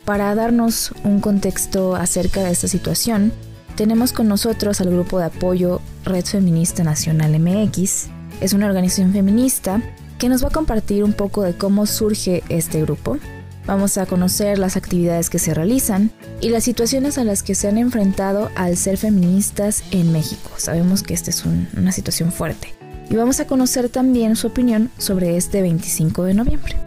Para 0.05 0.33
darnos 0.33 0.93
un 1.03 1.19
contexto 1.19 1.95
acerca 1.95 2.43
de 2.43 2.51
esta 2.51 2.67
situación, 2.67 3.31
tenemos 3.75 4.13
con 4.13 4.27
nosotros 4.27 4.81
al 4.81 4.89
grupo 4.89 5.19
de 5.19 5.25
apoyo 5.25 5.81
Red 6.03 6.25
Feminista 6.25 6.83
Nacional 6.83 7.39
MX. 7.39 8.07
Es 8.41 8.53
una 8.53 8.67
organización 8.67 9.13
feminista 9.13 9.81
que 10.17 10.29
nos 10.29 10.43
va 10.43 10.49
a 10.49 10.51
compartir 10.51 11.03
un 11.03 11.13
poco 11.13 11.43
de 11.43 11.55
cómo 11.55 11.85
surge 11.85 12.43
este 12.49 12.81
grupo. 12.81 13.17
Vamos 13.65 13.97
a 13.97 14.05
conocer 14.07 14.57
las 14.57 14.75
actividades 14.75 15.29
que 15.29 15.39
se 15.39 15.53
realizan 15.53 16.11
y 16.41 16.49
las 16.49 16.63
situaciones 16.63 17.17
a 17.17 17.23
las 17.23 17.43
que 17.43 17.55
se 17.55 17.67
han 17.67 17.77
enfrentado 17.77 18.49
al 18.55 18.75
ser 18.75 18.97
feministas 18.97 19.83
en 19.91 20.11
México. 20.11 20.51
Sabemos 20.57 21.03
que 21.03 21.13
esta 21.13 21.29
es 21.29 21.43
una 21.45 21.91
situación 21.91 22.31
fuerte. 22.31 22.80
Y 23.11 23.17
vamos 23.17 23.41
a 23.41 23.45
conocer 23.45 23.89
también 23.89 24.37
su 24.37 24.47
opinión 24.47 24.89
sobre 24.97 25.35
este 25.35 25.61
25 25.61 26.23
de 26.23 26.33
noviembre. 26.33 26.77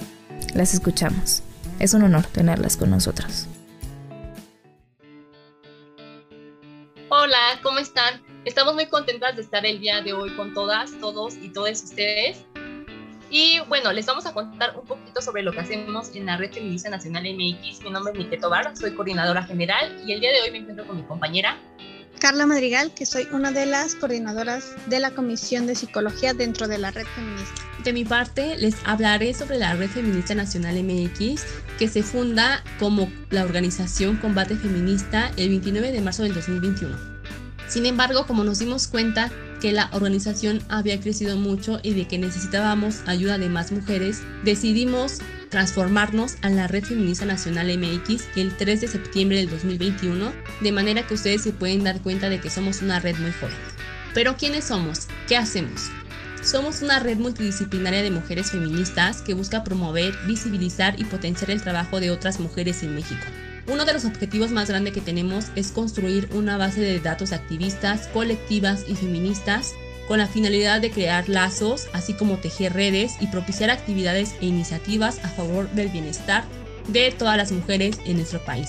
Las 0.55 0.73
escuchamos. 0.73 1.43
Es 1.79 1.93
un 1.93 2.03
honor 2.03 2.25
tenerlas 2.25 2.79
con 2.79 2.89
nosotros. 2.89 3.47
Hola, 7.11 7.61
¿cómo 7.63 7.79
están? 7.79 8.23
Estamos 8.47 8.73
muy 8.73 8.87
contentas 8.87 9.37
de 9.37 9.43
estar 9.43 9.67
el 9.67 9.81
día 9.81 10.01
de 10.01 10.15
hoy 10.15 10.35
con 10.35 10.55
todas, 10.55 10.99
todos 10.99 11.35
y 11.37 11.51
todas 11.51 11.85
ustedes. 11.85 12.43
Y 13.29 13.61
bueno, 13.69 13.93
les 13.93 14.07
vamos 14.07 14.25
a 14.25 14.33
contar 14.33 14.79
un 14.79 14.87
poquito 14.87 15.21
sobre 15.21 15.43
lo 15.43 15.53
que 15.53 15.61
hacemos 15.61 16.17
en 16.17 16.25
la 16.25 16.39
Red 16.39 16.55
Feminista 16.55 16.89
Nacional 16.89 17.25
MX. 17.25 17.83
Mi 17.83 17.91
nombre 17.91 18.15
es 18.15 18.19
Nike 18.19 18.39
Tobar, 18.39 18.75
soy 18.75 18.95
coordinadora 18.95 19.43
general 19.43 20.03
y 20.07 20.13
el 20.15 20.21
día 20.21 20.33
de 20.33 20.41
hoy 20.41 20.53
me 20.53 20.59
encuentro 20.59 20.87
con 20.87 20.97
mi 20.97 21.03
compañera 21.03 21.59
Carla 22.25 22.47
Madrigal, 22.47 22.91
que 22.95 23.05
soy 23.05 23.29
una 23.33 23.53
de 23.53 23.67
las 23.67 23.97
coordinadoras 23.97 24.65
de 24.87 24.99
la 24.99 25.11
Comisión 25.11 25.67
de 25.67 25.75
Psicología 25.75 26.33
dentro 26.33 26.67
de 26.67 26.79
la 26.79 26.91
Red 26.91 27.05
Feminista. 27.15 27.55
De 27.85 27.93
mi 27.93 28.07
parte, 28.07 28.57
les 28.57 28.77
hablaré 28.87 29.35
sobre 29.35 29.59
la 29.59 29.75
Red 29.75 29.91
Feminista 29.91 30.35
Nacional 30.35 30.83
MX, 30.83 31.43
que 31.79 31.87
se 31.87 32.03
funda 32.03 32.65
como 32.79 33.13
la 33.29 33.45
organización 33.45 34.17
Combate 34.17 34.57
Feminista 34.57 35.33
el 35.37 35.51
29 35.51 35.93
de 35.93 36.01
marzo 36.01 36.23
del 36.23 36.33
2021. 36.33 36.97
Sin 37.69 37.85
embargo, 37.85 38.27
como 38.27 38.43
nos 38.43 38.59
dimos 38.59 38.89
cuenta 38.89 39.31
que 39.61 39.73
la 39.73 39.91
organización 39.93 40.63
había 40.71 40.99
crecido 40.99 41.37
mucho 41.37 41.79
y 41.83 41.93
de 41.93 42.09
que 42.09 42.17
necesitábamos 42.17 43.03
ayuda 43.05 43.37
de 43.37 43.51
más 43.51 43.71
mujeres, 43.71 44.23
decidimos 44.45 45.19
transformarnos 45.55 46.35
a 46.43 46.51
la 46.51 46.67
Red 46.67 46.83
Feminista 46.83 47.27
Nacional 47.27 47.69
MX 47.79 48.25
el 48.35 48.57
3 48.57 48.81
de 48.81 48.89
septiembre 48.89 49.37
del 49.37 49.49
2021, 49.49 50.33
de 50.61 50.73
manera 50.73 51.07
que 51.07 51.15
ustedes 51.15 51.43
se 51.43 51.53
pueden 51.53 51.85
dar 51.85 52.01
cuenta 52.01 52.29
de 52.29 52.41
que 52.41 52.51
somos 52.51 52.83
una 52.83 52.99
red 52.99 53.17
muy 53.19 53.31
joven. 53.31 53.55
Pero 54.15 54.37
¿quiénes 54.37 54.65
somos? 54.65 55.07
¿Qué 55.29 55.37
hacemos? 55.37 55.91
Somos 56.43 56.83
una 56.83 56.99
red 56.99 57.19
multidisciplinaria 57.19 58.03
de 58.03 58.11
mujeres 58.11 58.51
feministas 58.51 59.23
que 59.23 59.35
busca 59.35 59.63
promover, 59.63 60.13
visibilizar 60.27 60.99
y 60.99 61.05
potenciar 61.05 61.53
el 61.53 61.63
trabajo 61.63 62.01
de 62.01 62.11
otras 62.11 62.41
mujeres 62.41 62.83
en 62.83 62.97
México. 62.97 63.25
Uno 63.69 63.85
de 63.85 63.93
los 63.93 64.05
objetivos 64.07 64.51
más 64.51 64.69
grandes 64.69 64.93
que 64.93 65.01
tenemos 65.03 65.53
es 65.55 65.71
construir 65.71 66.29
una 66.33 66.57
base 66.57 66.81
de 66.81 66.99
datos 66.99 67.31
activistas, 67.33 68.09
colectivas 68.09 68.85
y 68.89 68.97
feministas 68.97 69.73
con 70.07 70.19
la 70.19 70.27
finalidad 70.27 70.81
de 70.81 70.91
crear 70.91 71.29
lazos, 71.29 71.89
así 71.93 72.15
como 72.15 72.39
tejer 72.39 72.73
redes 72.73 73.15
y 73.21 73.27
propiciar 73.29 73.71
actividades 73.71 74.35
e 74.41 74.47
iniciativas 74.47 75.25
a 75.25 75.29
favor 75.29 75.71
del 75.71 75.89
bienestar 75.89 76.45
de 76.89 77.13
todas 77.13 77.37
las 77.37 77.53
mujeres 77.53 77.99
en 78.05 78.17
nuestro 78.17 78.45
país. 78.45 78.69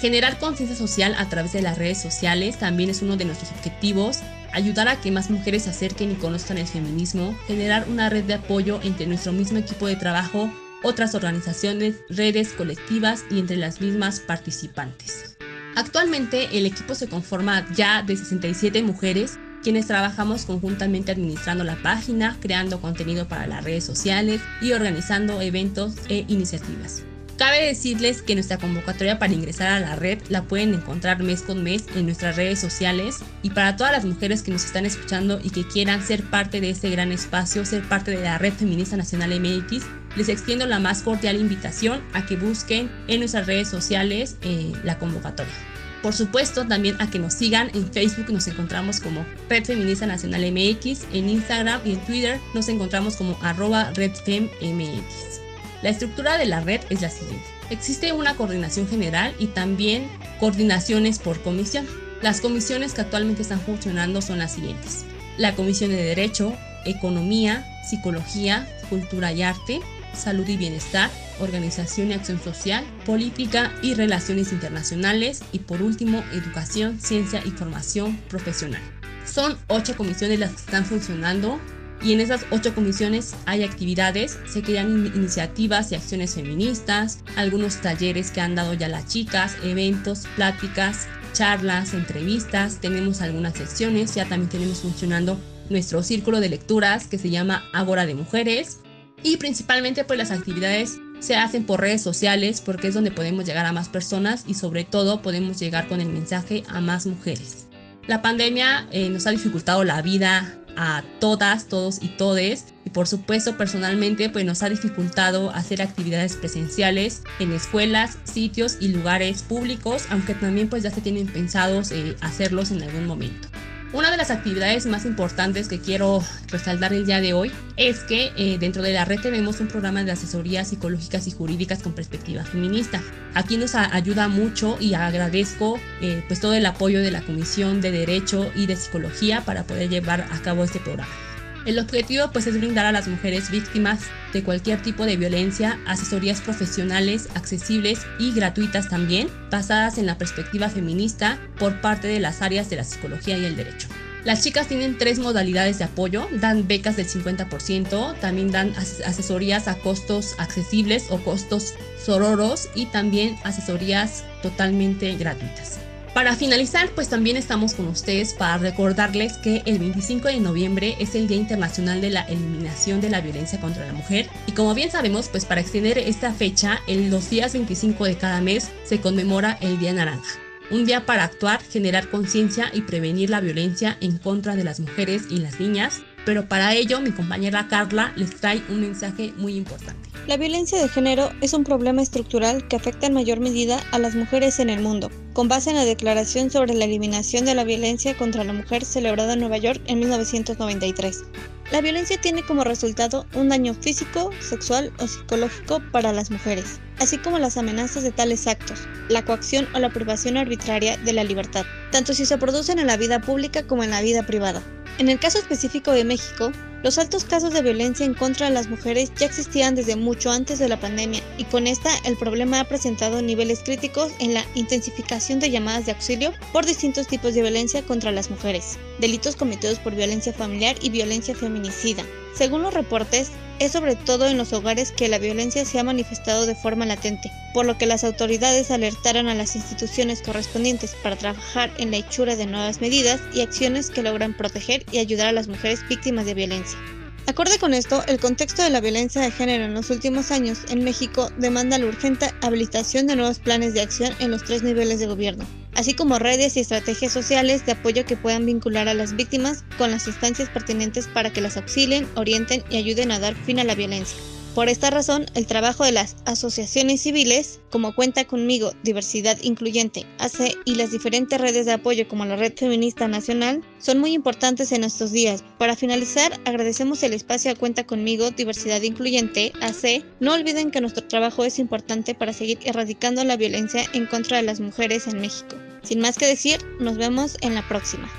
Generar 0.00 0.38
conciencia 0.38 0.76
social 0.76 1.14
a 1.18 1.28
través 1.28 1.52
de 1.52 1.62
las 1.62 1.76
redes 1.76 2.00
sociales 2.00 2.58
también 2.58 2.88
es 2.88 3.02
uno 3.02 3.16
de 3.16 3.26
nuestros 3.26 3.50
objetivos, 3.52 4.20
ayudar 4.52 4.88
a 4.88 5.00
que 5.00 5.10
más 5.10 5.30
mujeres 5.30 5.64
se 5.64 5.70
acerquen 5.70 6.12
y 6.12 6.14
conozcan 6.14 6.56
el 6.56 6.66
feminismo, 6.66 7.36
generar 7.46 7.86
una 7.88 8.08
red 8.08 8.24
de 8.24 8.34
apoyo 8.34 8.80
entre 8.82 9.06
nuestro 9.06 9.32
mismo 9.32 9.58
equipo 9.58 9.86
de 9.86 9.96
trabajo 9.96 10.50
otras 10.82 11.14
organizaciones, 11.14 11.96
redes 12.08 12.52
colectivas 12.52 13.24
y 13.30 13.38
entre 13.38 13.56
las 13.56 13.80
mismas 13.80 14.20
participantes. 14.20 15.36
Actualmente 15.76 16.58
el 16.58 16.66
equipo 16.66 16.94
se 16.94 17.08
conforma 17.08 17.66
ya 17.74 18.02
de 18.02 18.16
67 18.16 18.82
mujeres 18.82 19.38
quienes 19.62 19.86
trabajamos 19.86 20.44
conjuntamente 20.44 21.12
administrando 21.12 21.64
la 21.64 21.76
página, 21.76 22.36
creando 22.40 22.80
contenido 22.80 23.28
para 23.28 23.46
las 23.46 23.64
redes 23.64 23.84
sociales 23.84 24.40
y 24.60 24.72
organizando 24.72 25.40
eventos 25.40 25.94
e 26.08 26.24
iniciativas. 26.28 27.02
Cabe 27.40 27.64
decirles 27.64 28.20
que 28.20 28.34
nuestra 28.34 28.58
convocatoria 28.58 29.18
para 29.18 29.32
ingresar 29.32 29.68
a 29.68 29.80
la 29.80 29.96
red 29.96 30.18
la 30.28 30.42
pueden 30.42 30.74
encontrar 30.74 31.22
mes 31.22 31.40
con 31.40 31.62
mes 31.62 31.86
en 31.96 32.04
nuestras 32.04 32.36
redes 32.36 32.58
sociales 32.58 33.20
y 33.42 33.48
para 33.48 33.76
todas 33.76 33.94
las 33.94 34.04
mujeres 34.04 34.42
que 34.42 34.50
nos 34.50 34.66
están 34.66 34.84
escuchando 34.84 35.40
y 35.42 35.48
que 35.48 35.66
quieran 35.66 36.06
ser 36.06 36.22
parte 36.22 36.60
de 36.60 36.68
este 36.68 36.90
gran 36.90 37.12
espacio, 37.12 37.64
ser 37.64 37.82
parte 37.88 38.10
de 38.10 38.20
la 38.20 38.36
Red 38.36 38.52
Feminista 38.52 38.98
Nacional 38.98 39.30
MX, 39.40 39.84
les 40.16 40.28
extiendo 40.28 40.66
la 40.66 40.80
más 40.80 41.00
cordial 41.00 41.36
invitación 41.36 42.02
a 42.12 42.26
que 42.26 42.36
busquen 42.36 42.90
en 43.08 43.20
nuestras 43.20 43.46
redes 43.46 43.68
sociales 43.68 44.36
eh, 44.42 44.72
la 44.84 44.98
convocatoria. 44.98 45.54
Por 46.02 46.14
supuesto, 46.14 46.66
también 46.66 46.96
a 47.00 47.10
que 47.10 47.18
nos 47.18 47.34
sigan 47.34 47.70
en 47.74 47.92
Facebook, 47.92 48.30
nos 48.30 48.46
encontramos 48.46 49.00
como 49.00 49.24
Red 49.50 49.66
Feminista 49.66 50.06
Nacional 50.06 50.50
MX, 50.50 51.06
en 51.12 51.28
Instagram 51.28 51.82
y 51.84 51.92
en 51.92 52.00
Twitter 52.06 52.40
nos 52.54 52.68
encontramos 52.68 53.16
como 53.16 53.36
arroba 53.42 53.90
RedFemMX. 53.92 55.40
La 55.82 55.90
estructura 55.90 56.38
de 56.38 56.46
la 56.46 56.60
red 56.60 56.80
es 56.88 57.02
la 57.02 57.10
siguiente. 57.10 57.44
Existe 57.70 58.12
una 58.12 58.34
coordinación 58.34 58.88
general 58.88 59.34
y 59.38 59.46
también 59.46 60.08
coordinaciones 60.38 61.18
por 61.18 61.40
comisión. 61.42 61.86
Las 62.22 62.40
comisiones 62.40 62.92
que 62.92 63.02
actualmente 63.02 63.42
están 63.42 63.60
funcionando 63.60 64.20
son 64.22 64.38
las 64.38 64.52
siguientes. 64.52 65.04
La 65.38 65.54
Comisión 65.54 65.90
de 65.90 66.02
Derecho, 66.02 66.54
Economía, 66.84 67.64
Psicología, 67.88 68.68
Cultura 68.90 69.32
y 69.32 69.42
Arte, 69.42 69.80
salud 70.14 70.46
y 70.48 70.56
bienestar, 70.56 71.10
organización 71.40 72.10
y 72.10 72.14
acción 72.14 72.40
social, 72.42 72.84
política 73.06 73.72
y 73.82 73.94
relaciones 73.94 74.52
internacionales 74.52 75.42
y 75.52 75.60
por 75.60 75.82
último 75.82 76.22
educación, 76.32 77.00
ciencia 77.00 77.42
y 77.44 77.50
formación 77.50 78.16
profesional. 78.28 78.82
Son 79.24 79.56
ocho 79.68 79.96
comisiones 79.96 80.38
las 80.38 80.50
que 80.50 80.56
están 80.56 80.84
funcionando 80.84 81.60
y 82.02 82.14
en 82.14 82.20
esas 82.20 82.46
ocho 82.50 82.74
comisiones 82.74 83.34
hay 83.46 83.62
actividades, 83.62 84.38
se 84.50 84.62
crean 84.62 85.06
iniciativas 85.14 85.92
y 85.92 85.96
acciones 85.96 86.34
feministas, 86.34 87.18
algunos 87.36 87.76
talleres 87.76 88.30
que 88.30 88.40
han 88.40 88.54
dado 88.54 88.72
ya 88.74 88.88
las 88.88 89.06
chicas, 89.06 89.56
eventos, 89.62 90.26
pláticas, 90.34 91.08
charlas, 91.32 91.94
entrevistas, 91.94 92.78
tenemos 92.80 93.20
algunas 93.20 93.54
secciones, 93.54 94.14
ya 94.14 94.24
también 94.24 94.48
tenemos 94.48 94.78
funcionando 94.78 95.38
nuestro 95.68 96.02
círculo 96.02 96.40
de 96.40 96.48
lecturas 96.48 97.06
que 97.06 97.18
se 97.18 97.30
llama 97.30 97.68
Agora 97.72 98.06
de 98.06 98.14
Mujeres, 98.14 98.80
y 99.22 99.36
principalmente 99.36 100.04
pues 100.04 100.18
las 100.18 100.30
actividades 100.30 100.98
se 101.20 101.36
hacen 101.36 101.64
por 101.64 101.80
redes 101.80 102.02
sociales 102.02 102.60
porque 102.60 102.88
es 102.88 102.94
donde 102.94 103.10
podemos 103.10 103.44
llegar 103.44 103.66
a 103.66 103.72
más 103.72 103.88
personas 103.88 104.44
y 104.46 104.54
sobre 104.54 104.84
todo 104.84 105.22
podemos 105.22 105.58
llegar 105.58 105.86
con 105.88 106.00
el 106.00 106.08
mensaje 106.08 106.64
a 106.68 106.80
más 106.80 107.06
mujeres. 107.06 107.66
La 108.06 108.22
pandemia 108.22 108.88
eh, 108.90 109.08
nos 109.10 109.26
ha 109.26 109.30
dificultado 109.30 109.84
la 109.84 110.02
vida 110.02 110.56
a 110.76 111.02
todas, 111.18 111.66
todos 111.66 111.98
y 112.02 112.08
todes 112.08 112.66
y 112.84 112.90
por 112.90 113.06
supuesto 113.06 113.56
personalmente 113.56 114.30
pues 114.30 114.44
nos 114.44 114.62
ha 114.62 114.70
dificultado 114.70 115.50
hacer 115.50 115.82
actividades 115.82 116.36
presenciales 116.36 117.22
en 117.38 117.52
escuelas, 117.52 118.18
sitios 118.24 118.78
y 118.80 118.88
lugares 118.88 119.42
públicos, 119.42 120.04
aunque 120.10 120.34
también 120.34 120.68
pues 120.68 120.82
ya 120.82 120.90
se 120.90 121.00
tienen 121.00 121.26
pensados 121.26 121.92
eh, 121.92 122.16
hacerlos 122.20 122.70
en 122.70 122.82
algún 122.82 123.06
momento. 123.06 123.48
Una 123.92 124.12
de 124.12 124.16
las 124.16 124.30
actividades 124.30 124.86
más 124.86 125.04
importantes 125.04 125.66
que 125.66 125.80
quiero 125.80 126.22
resaltar 126.46 126.92
el 126.92 127.06
día 127.06 127.20
de 127.20 127.32
hoy 127.32 127.50
es 127.76 128.04
que 128.04 128.30
eh, 128.36 128.56
dentro 128.60 128.82
de 128.82 128.92
la 128.92 129.04
red 129.04 129.18
tenemos 129.20 129.58
un 129.58 129.66
programa 129.66 130.04
de 130.04 130.12
asesorías 130.12 130.68
psicológicas 130.68 131.26
y 131.26 131.32
jurídicas 131.32 131.82
con 131.82 131.92
perspectiva 131.92 132.44
feminista. 132.44 133.02
Aquí 133.34 133.56
nos 133.56 133.74
ayuda 133.74 134.28
mucho 134.28 134.76
y 134.78 134.94
agradezco 134.94 135.80
eh, 136.00 136.22
pues 136.28 136.38
todo 136.38 136.54
el 136.54 136.66
apoyo 136.66 137.00
de 137.00 137.10
la 137.10 137.22
Comisión 137.22 137.80
de 137.80 137.90
Derecho 137.90 138.52
y 138.54 138.66
de 138.66 138.76
Psicología 138.76 139.40
para 139.40 139.64
poder 139.64 139.88
llevar 139.88 140.20
a 140.20 140.40
cabo 140.40 140.62
este 140.62 140.78
programa. 140.78 141.29
El 141.66 141.78
objetivo 141.78 142.30
pues 142.32 142.46
es 142.46 142.56
brindar 142.56 142.86
a 142.86 142.92
las 142.92 143.06
mujeres 143.06 143.50
víctimas 143.50 144.00
de 144.32 144.42
cualquier 144.42 144.80
tipo 144.80 145.04
de 145.04 145.16
violencia 145.16 145.78
asesorías 145.86 146.40
profesionales 146.40 147.28
accesibles 147.34 148.06
y 148.18 148.32
gratuitas 148.32 148.88
también, 148.88 149.28
basadas 149.50 149.98
en 149.98 150.06
la 150.06 150.16
perspectiva 150.16 150.70
feminista 150.70 151.38
por 151.58 151.80
parte 151.82 152.08
de 152.08 152.20
las 152.20 152.40
áreas 152.40 152.70
de 152.70 152.76
la 152.76 152.84
psicología 152.84 153.36
y 153.36 153.44
el 153.44 153.56
derecho. 153.56 153.88
Las 154.24 154.42
chicas 154.42 154.68
tienen 154.68 154.98
tres 154.98 155.18
modalidades 155.18 155.78
de 155.78 155.84
apoyo, 155.84 156.28
dan 156.32 156.66
becas 156.66 156.96
del 156.96 157.06
50%, 157.06 158.18
también 158.20 158.50
dan 158.50 158.74
asesorías 159.06 159.66
a 159.66 159.76
costos 159.76 160.34
accesibles 160.38 161.06
o 161.10 161.18
costos 161.18 161.74
sororos 162.02 162.68
y 162.74 162.86
también 162.86 163.36
asesorías 163.44 164.24
totalmente 164.42 165.14
gratuitas. 165.16 165.78
Para 166.14 166.34
finalizar, 166.34 166.90
pues 166.90 167.08
también 167.08 167.36
estamos 167.36 167.74
con 167.74 167.86
ustedes 167.86 168.34
para 168.34 168.58
recordarles 168.58 169.38
que 169.38 169.62
el 169.64 169.78
25 169.78 170.26
de 170.26 170.40
noviembre 170.40 170.96
es 170.98 171.14
el 171.14 171.28
Día 171.28 171.36
Internacional 171.36 172.00
de 172.00 172.10
la 172.10 172.22
Eliminación 172.22 173.00
de 173.00 173.10
la 173.10 173.20
Violencia 173.20 173.60
contra 173.60 173.86
la 173.86 173.92
Mujer 173.92 174.28
y 174.46 174.52
como 174.52 174.74
bien 174.74 174.90
sabemos, 174.90 175.28
pues 175.28 175.44
para 175.44 175.60
extender 175.60 175.98
esta 175.98 176.32
fecha, 176.32 176.80
en 176.88 177.10
los 177.10 177.30
días 177.30 177.52
25 177.52 178.04
de 178.04 178.16
cada 178.16 178.40
mes 178.40 178.70
se 178.84 179.00
conmemora 179.00 179.56
el 179.60 179.78
Día 179.78 179.92
Naranja. 179.92 180.40
Un 180.70 180.84
día 180.84 181.06
para 181.06 181.24
actuar, 181.24 181.60
generar 181.62 182.08
conciencia 182.10 182.70
y 182.72 182.82
prevenir 182.82 183.30
la 183.30 183.40
violencia 183.40 183.96
en 184.00 184.18
contra 184.18 184.54
de 184.54 184.62
las 184.62 184.78
mujeres 184.78 185.24
y 185.28 185.38
las 185.38 185.58
niñas, 185.58 186.02
pero 186.24 186.46
para 186.46 186.74
ello 186.74 187.00
mi 187.00 187.10
compañera 187.10 187.68
Carla 187.68 188.12
les 188.16 188.36
trae 188.36 188.62
un 188.68 188.80
mensaje 188.80 189.32
muy 189.36 189.56
importante. 189.56 190.10
La 190.26 190.36
violencia 190.36 190.80
de 190.80 190.88
género 190.88 191.30
es 191.40 191.54
un 191.54 191.64
problema 191.64 192.02
estructural 192.02 192.68
que 192.68 192.76
afecta 192.76 193.06
en 193.06 193.14
mayor 193.14 193.40
medida 193.40 193.80
a 193.90 193.98
las 193.98 194.14
mujeres 194.14 194.60
en 194.60 194.70
el 194.70 194.80
mundo, 194.80 195.10
con 195.32 195.48
base 195.48 195.70
en 195.70 195.76
la 195.76 195.84
Declaración 195.84 196.50
sobre 196.50 196.74
la 196.74 196.84
Eliminación 196.84 197.44
de 197.44 197.54
la 197.54 197.64
Violencia 197.64 198.16
contra 198.16 198.44
la 198.44 198.52
Mujer 198.52 198.84
celebrada 198.84 199.32
en 199.32 199.40
Nueva 199.40 199.58
York 199.58 199.80
en 199.86 199.98
1993. 199.98 201.24
La 201.72 201.80
violencia 201.80 202.20
tiene 202.20 202.44
como 202.44 202.64
resultado 202.64 203.26
un 203.34 203.48
daño 203.48 203.74
físico, 203.74 204.30
sexual 204.40 204.92
o 204.98 205.06
psicológico 205.06 205.80
para 205.92 206.12
las 206.12 206.30
mujeres, 206.30 206.80
así 206.98 207.16
como 207.18 207.38
las 207.38 207.56
amenazas 207.56 208.02
de 208.02 208.10
tales 208.10 208.46
actos, 208.46 208.88
la 209.08 209.24
coacción 209.24 209.68
o 209.74 209.78
la 209.78 209.90
privación 209.90 210.36
arbitraria 210.36 210.96
de 210.98 211.12
la 211.12 211.24
libertad, 211.24 211.64
tanto 211.92 212.12
si 212.12 212.26
se 212.26 212.38
producen 212.38 212.78
en 212.78 212.88
la 212.88 212.96
vida 212.96 213.20
pública 213.20 213.66
como 213.66 213.84
en 213.84 213.90
la 213.90 214.02
vida 214.02 214.24
privada. 214.26 214.62
En 215.00 215.08
el 215.08 215.18
caso 215.18 215.38
específico 215.38 215.92
de 215.92 216.04
México, 216.04 216.52
los 216.82 216.98
altos 216.98 217.24
casos 217.24 217.54
de 217.54 217.62
violencia 217.62 218.04
en 218.04 218.12
contra 218.12 218.48
de 218.48 218.52
las 218.52 218.68
mujeres 218.68 219.10
ya 219.18 219.24
existían 219.24 219.74
desde 219.74 219.96
mucho 219.96 220.30
antes 220.30 220.58
de 220.58 220.68
la 220.68 220.78
pandemia 220.78 221.22
y 221.38 221.44
con 221.44 221.66
esta 221.66 221.88
el 222.04 222.18
problema 222.18 222.60
ha 222.60 222.68
presentado 222.68 223.22
niveles 223.22 223.60
críticos 223.60 224.12
en 224.18 224.34
la 224.34 224.44
intensificación 224.54 225.40
de 225.40 225.50
llamadas 225.50 225.86
de 225.86 225.92
auxilio 225.92 226.34
por 226.52 226.66
distintos 226.66 227.06
tipos 227.06 227.32
de 227.32 227.40
violencia 227.40 227.80
contra 227.80 228.12
las 228.12 228.28
mujeres, 228.28 228.76
delitos 228.98 229.36
cometidos 229.36 229.78
por 229.78 229.94
violencia 229.94 230.34
familiar 230.34 230.76
y 230.82 230.90
violencia 230.90 231.34
feminicida. 231.34 232.04
Según 232.36 232.60
los 232.60 232.74
reportes, 232.74 233.30
es 233.60 233.72
sobre 233.72 233.94
todo 233.94 234.26
en 234.26 234.38
los 234.38 234.52
hogares 234.52 234.90
que 234.90 235.08
la 235.08 235.18
violencia 235.18 235.64
se 235.64 235.78
ha 235.78 235.84
manifestado 235.84 236.46
de 236.46 236.54
forma 236.54 236.86
latente, 236.86 237.30
por 237.52 237.66
lo 237.66 237.76
que 237.76 237.86
las 237.86 238.04
autoridades 238.04 238.70
alertaron 238.70 239.28
a 239.28 239.34
las 239.34 239.54
instituciones 239.54 240.22
correspondientes 240.22 240.96
para 241.02 241.16
trabajar 241.16 241.70
en 241.76 241.90
la 241.90 241.98
hechura 241.98 242.36
de 242.36 242.46
nuevas 242.46 242.80
medidas 242.80 243.20
y 243.34 243.42
acciones 243.42 243.90
que 243.90 244.02
logran 244.02 244.34
proteger 244.34 244.84
y 244.90 244.98
ayudar 244.98 245.28
a 245.28 245.32
las 245.32 245.46
mujeres 245.46 245.86
víctimas 245.88 246.24
de 246.24 246.34
violencia. 246.34 246.78
Acorde 247.26 247.58
con 247.58 247.74
esto, 247.74 248.02
el 248.08 248.18
contexto 248.18 248.62
de 248.62 248.70
la 248.70 248.80
violencia 248.80 249.20
de 249.20 249.30
género 249.30 249.64
en 249.64 249.74
los 249.74 249.90
últimos 249.90 250.30
años 250.30 250.60
en 250.70 250.82
México 250.82 251.30
demanda 251.36 251.78
la 251.78 251.86
urgente 251.86 252.30
habilitación 252.40 253.06
de 253.06 253.14
nuevos 253.14 253.38
planes 253.38 253.74
de 253.74 253.82
acción 253.82 254.14
en 254.20 254.30
los 254.30 254.42
tres 254.42 254.62
niveles 254.62 254.98
de 255.00 255.06
gobierno, 255.06 255.44
así 255.74 255.94
como 255.94 256.18
redes 256.18 256.56
y 256.56 256.60
estrategias 256.60 257.12
sociales 257.12 257.66
de 257.66 257.72
apoyo 257.72 258.04
que 258.04 258.16
puedan 258.16 258.46
vincular 258.46 258.88
a 258.88 258.94
las 258.94 259.16
víctimas 259.16 259.64
con 259.78 259.90
las 259.90 260.06
instancias 260.06 260.48
pertinentes 260.48 261.06
para 261.08 261.30
que 261.30 261.40
las 261.40 261.56
auxilien, 261.56 262.08
orienten 262.16 262.64
y 262.70 262.76
ayuden 262.76 263.12
a 263.12 263.18
dar 263.18 263.34
fin 263.34 263.58
a 263.60 263.64
la 263.64 263.74
violencia. 263.74 264.18
Por 264.54 264.68
esta 264.68 264.90
razón, 264.90 265.26
el 265.34 265.46
trabajo 265.46 265.84
de 265.84 265.92
las 265.92 266.16
asociaciones 266.24 267.00
civiles, 267.00 267.60
como 267.70 267.94
Cuenta 267.94 268.24
conmigo, 268.24 268.72
Diversidad 268.82 269.38
Incluyente, 269.42 270.06
AC 270.18 270.56
y 270.64 270.74
las 270.74 270.90
diferentes 270.90 271.40
redes 271.40 271.66
de 271.66 271.72
apoyo 271.72 272.08
como 272.08 272.24
la 272.24 272.34
Red 272.34 272.54
Feminista 272.56 273.06
Nacional, 273.06 273.62
son 273.78 274.00
muy 274.00 274.12
importantes 274.12 274.72
en 274.72 274.82
estos 274.82 275.12
días. 275.12 275.44
Para 275.58 275.76
finalizar, 275.76 276.32
agradecemos 276.44 277.00
el 277.04 277.12
espacio 277.12 277.52
a 277.52 277.54
Cuenta 277.54 277.86
conmigo, 277.86 278.32
Diversidad 278.32 278.82
Incluyente, 278.82 279.52
AC. 279.60 280.04
No 280.18 280.34
olviden 280.34 280.72
que 280.72 280.80
nuestro 280.80 281.04
trabajo 281.06 281.44
es 281.44 281.60
importante 281.60 282.16
para 282.16 282.32
seguir 282.32 282.58
erradicando 282.64 283.22
la 283.22 283.36
violencia 283.36 283.84
en 283.92 284.06
contra 284.06 284.38
de 284.38 284.42
las 284.42 284.58
mujeres 284.58 285.06
en 285.06 285.20
México. 285.20 285.54
Sin 285.84 286.00
más 286.00 286.18
que 286.18 286.26
decir, 286.26 286.58
nos 286.80 286.96
vemos 286.96 287.36
en 287.40 287.54
la 287.54 287.66
próxima. 287.68 288.10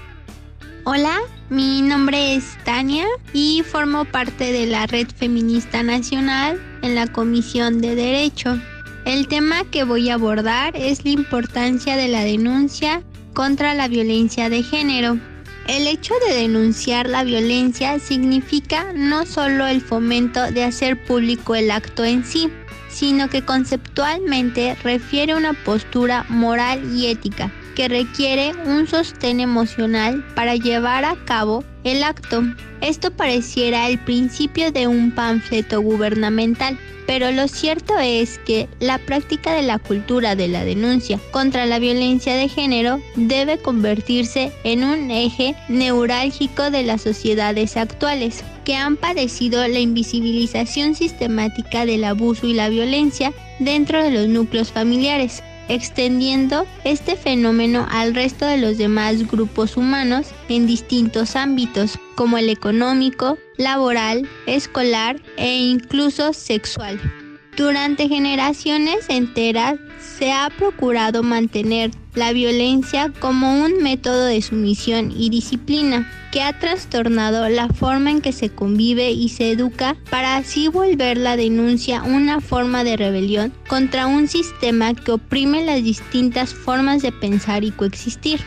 Hola, 0.83 1.19
mi 1.51 1.83
nombre 1.83 2.33
es 2.33 2.57
Tania 2.63 3.05
y 3.33 3.61
formo 3.61 4.03
parte 4.03 4.51
de 4.51 4.65
la 4.65 4.87
Red 4.87 5.09
Feminista 5.15 5.83
Nacional 5.83 6.59
en 6.81 6.95
la 6.95 7.05
Comisión 7.05 7.81
de 7.81 7.93
Derecho. 7.93 8.59
El 9.05 9.27
tema 9.27 9.63
que 9.65 9.83
voy 9.83 10.09
a 10.09 10.15
abordar 10.15 10.75
es 10.75 11.05
la 11.05 11.11
importancia 11.11 11.95
de 11.95 12.07
la 12.07 12.23
denuncia 12.23 13.03
contra 13.35 13.75
la 13.75 13.87
violencia 13.89 14.49
de 14.49 14.63
género. 14.63 15.19
El 15.67 15.85
hecho 15.85 16.15
de 16.27 16.33
denunciar 16.33 17.07
la 17.07 17.23
violencia 17.23 17.99
significa 17.99 18.91
no 18.95 19.27
solo 19.27 19.67
el 19.67 19.81
fomento 19.81 20.51
de 20.51 20.63
hacer 20.63 21.05
público 21.05 21.53
el 21.53 21.69
acto 21.69 22.03
en 22.03 22.25
sí, 22.25 22.49
sino 22.89 23.29
que 23.29 23.45
conceptualmente 23.45 24.75
refiere 24.83 25.35
una 25.35 25.53
postura 25.53 26.25
moral 26.27 26.97
y 26.97 27.05
ética 27.05 27.51
que 27.75 27.87
requiere 27.87 28.53
un 28.65 28.87
sostén 28.87 29.39
emocional 29.39 30.25
para 30.35 30.55
llevar 30.55 31.05
a 31.05 31.15
cabo 31.25 31.63
el 31.83 32.03
acto. 32.03 32.43
Esto 32.81 33.11
pareciera 33.11 33.87
el 33.87 33.99
principio 33.99 34.71
de 34.71 34.87
un 34.87 35.11
panfleto 35.11 35.81
gubernamental, 35.81 36.77
pero 37.07 37.31
lo 37.31 37.47
cierto 37.47 37.97
es 37.97 38.39
que 38.39 38.69
la 38.79 38.97
práctica 38.97 39.53
de 39.53 39.63
la 39.63 39.79
cultura 39.79 40.35
de 40.35 40.47
la 40.47 40.63
denuncia 40.63 41.19
contra 41.31 41.65
la 41.65 41.79
violencia 41.79 42.35
de 42.35 42.47
género 42.47 43.01
debe 43.15 43.57
convertirse 43.57 44.51
en 44.63 44.83
un 44.83 45.11
eje 45.11 45.55
neurálgico 45.67 46.71
de 46.71 46.83
las 46.83 47.01
sociedades 47.01 47.77
actuales, 47.77 48.43
que 48.63 48.75
han 48.75 48.95
padecido 48.95 49.67
la 49.67 49.79
invisibilización 49.79 50.95
sistemática 50.95 51.85
del 51.85 52.03
abuso 52.03 52.47
y 52.47 52.53
la 52.53 52.69
violencia 52.69 53.33
dentro 53.59 54.03
de 54.03 54.11
los 54.11 54.27
núcleos 54.27 54.71
familiares 54.71 55.43
extendiendo 55.71 56.67
este 56.83 57.15
fenómeno 57.15 57.87
al 57.89 58.13
resto 58.13 58.45
de 58.45 58.57
los 58.57 58.77
demás 58.77 59.25
grupos 59.31 59.77
humanos 59.77 60.27
en 60.49 60.67
distintos 60.67 61.37
ámbitos, 61.37 61.97
como 62.15 62.37
el 62.37 62.49
económico, 62.49 63.37
laboral, 63.57 64.27
escolar 64.47 65.21
e 65.37 65.57
incluso 65.57 66.33
sexual. 66.33 66.99
Durante 67.57 68.07
generaciones 68.07 69.09
enteras 69.09 69.77
se 69.99 70.31
ha 70.31 70.49
procurado 70.57 71.21
mantener 71.21 71.91
la 72.15 72.31
violencia 72.31 73.11
como 73.19 73.61
un 73.61 73.83
método 73.83 74.25
de 74.25 74.41
sumisión 74.41 75.13
y 75.15 75.29
disciplina 75.29 76.09
que 76.31 76.41
ha 76.41 76.57
trastornado 76.57 77.49
la 77.49 77.67
forma 77.67 78.09
en 78.09 78.21
que 78.21 78.31
se 78.31 78.49
convive 78.49 79.11
y 79.11 79.29
se 79.29 79.51
educa 79.51 79.97
para 80.09 80.37
así 80.37 80.69
volver 80.69 81.17
la 81.17 81.35
denuncia 81.35 82.03
una 82.03 82.39
forma 82.39 82.85
de 82.85 82.95
rebelión 82.95 83.53
contra 83.67 84.07
un 84.07 84.29
sistema 84.29 84.93
que 84.93 85.11
oprime 85.11 85.65
las 85.65 85.83
distintas 85.83 86.53
formas 86.53 87.01
de 87.01 87.11
pensar 87.11 87.65
y 87.65 87.71
coexistir. 87.71 88.39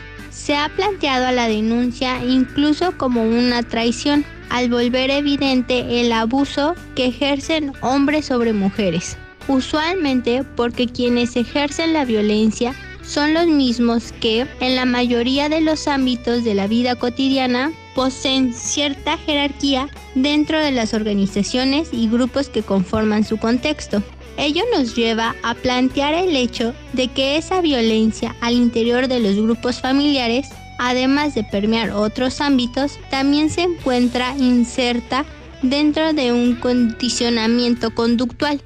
Se 0.45 0.55
ha 0.55 0.69
planteado 0.69 1.25
a 1.25 1.31
la 1.31 1.47
denuncia 1.47 2.23
incluso 2.23 2.95
como 2.99 3.23
una 3.23 3.63
traición, 3.63 4.23
al 4.51 4.69
volver 4.69 5.09
evidente 5.09 5.99
el 5.99 6.11
abuso 6.11 6.75
que 6.93 7.07
ejercen 7.07 7.73
hombres 7.81 8.27
sobre 8.27 8.53
mujeres, 8.53 9.17
usualmente 9.47 10.43
porque 10.55 10.85
quienes 10.85 11.35
ejercen 11.35 11.93
la 11.93 12.05
violencia 12.05 12.75
son 13.01 13.33
los 13.33 13.47
mismos 13.47 14.13
que, 14.21 14.45
en 14.59 14.75
la 14.75 14.85
mayoría 14.85 15.49
de 15.49 15.61
los 15.61 15.87
ámbitos 15.87 16.43
de 16.43 16.53
la 16.53 16.67
vida 16.67 16.95
cotidiana, 16.95 17.71
poseen 17.95 18.53
cierta 18.53 19.17
jerarquía 19.17 19.89
dentro 20.13 20.59
de 20.59 20.71
las 20.71 20.93
organizaciones 20.93 21.89
y 21.91 22.07
grupos 22.07 22.49
que 22.49 22.61
conforman 22.61 23.23
su 23.23 23.37
contexto. 23.37 24.03
Ello 24.37 24.63
nos 24.75 24.95
lleva 24.95 25.35
a 25.43 25.55
plantear 25.55 26.13
el 26.13 26.35
hecho 26.35 26.73
de 26.93 27.07
que 27.07 27.37
esa 27.37 27.61
violencia 27.61 28.35
al 28.41 28.53
interior 28.53 29.07
de 29.07 29.19
los 29.19 29.35
grupos 29.35 29.79
familiares, 29.79 30.49
además 30.77 31.35
de 31.35 31.43
permear 31.43 31.91
otros 31.91 32.41
ámbitos, 32.41 32.99
también 33.09 33.49
se 33.49 33.61
encuentra 33.61 34.35
inserta 34.37 35.25
dentro 35.61 36.13
de 36.13 36.33
un 36.33 36.55
condicionamiento 36.55 37.93
conductual. 37.95 38.61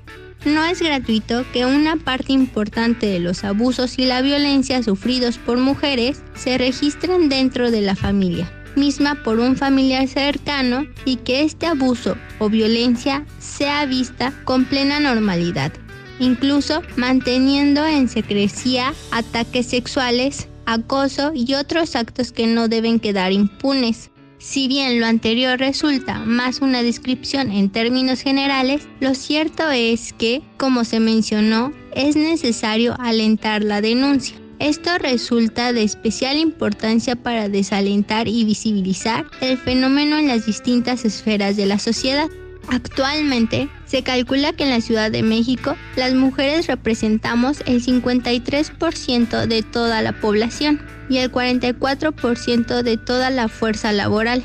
No 0.46 0.66
es 0.66 0.82
gratuito 0.82 1.46
que 1.52 1.66
una 1.66 1.98
parte 1.98 2.32
importante 2.32 3.08
de 3.08 3.20
los 3.20 3.44
abusos 3.44 4.00
y 4.00 4.06
la 4.06 4.22
violencia 4.22 4.82
sufridos 4.82 5.38
por 5.38 5.58
mujeres 5.58 6.22
se 6.34 6.58
registren 6.58 7.28
dentro 7.28 7.72
de 7.72 7.82
la 7.82 7.96
familia, 7.96 8.50
misma 8.80 9.22
por 9.24 9.40
un 9.40 9.58
familiar 9.58 10.08
cercano 10.08 10.88
y 11.06 11.18
que 11.18 11.44
este 11.44 11.68
abuso 11.68 12.16
o 12.40 12.50
violencia 12.50 13.26
sea 13.38 13.86
vista 13.86 14.34
con 14.46 14.66
plena 14.66 15.00
normalidad, 15.00 15.72
incluso 16.20 16.82
manteniendo 16.96 17.86
en 17.86 18.10
secrecía 18.10 18.94
ataques 19.12 19.68
sexuales, 19.68 20.48
acoso 20.66 21.32
y 21.36 21.54
otros 21.54 21.96
actos 21.96 22.32
que 22.32 22.48
no 22.48 22.68
deben 22.68 23.00
quedar 23.00 23.32
impunes. 23.32 24.10
Si 24.40 24.70
bien 24.70 25.02
lo 25.02 25.06
anterior 25.06 25.60
resulta 25.60 26.20
más 26.20 26.62
una 26.62 26.82
descripción 26.82 27.52
en 27.52 27.70
términos 27.70 28.22
generales, 28.22 28.88
lo 29.02 29.14
cierto 29.14 29.70
es 29.70 30.14
que, 30.14 30.42
como 30.58 30.86
se 30.86 31.02
mencionó, 31.02 31.74
es 31.94 32.16
necesario 32.16 32.96
alentar 33.00 33.64
la 33.64 33.82
denuncia. 33.82 34.38
Esto 34.60 34.98
resulta 34.98 35.72
de 35.72 35.84
especial 35.84 36.38
importancia 36.38 37.16
para 37.16 37.48
desalentar 37.48 38.28
y 38.28 38.44
visibilizar 38.44 39.26
el 39.40 39.58
fenómeno 39.58 40.18
en 40.18 40.28
las 40.28 40.46
distintas 40.46 41.06
esferas 41.06 41.56
de 41.56 41.66
la 41.66 41.80
sociedad. 41.80 42.28
Actualmente 42.68 43.70
Se 43.86 44.04
calcula 44.04 44.54
que 44.54 44.64
en 44.64 44.70
la 44.70 44.82
Ciudad 44.82 45.10
de 45.10 45.24
México 45.24 45.76
las 45.96 46.14
mujeres 46.14 46.68
representamos 46.68 47.62
el 47.66 47.84
53% 47.84 49.48
de 49.48 49.64
toda 49.64 50.02
la 50.04 50.20
población 50.20 50.80
y 51.10 51.18
el 51.18 51.32
44% 51.32 52.84
de 52.84 52.98
toda 52.98 53.32
la 53.32 53.48
fuerza 53.48 53.92
laboral. 53.92 54.44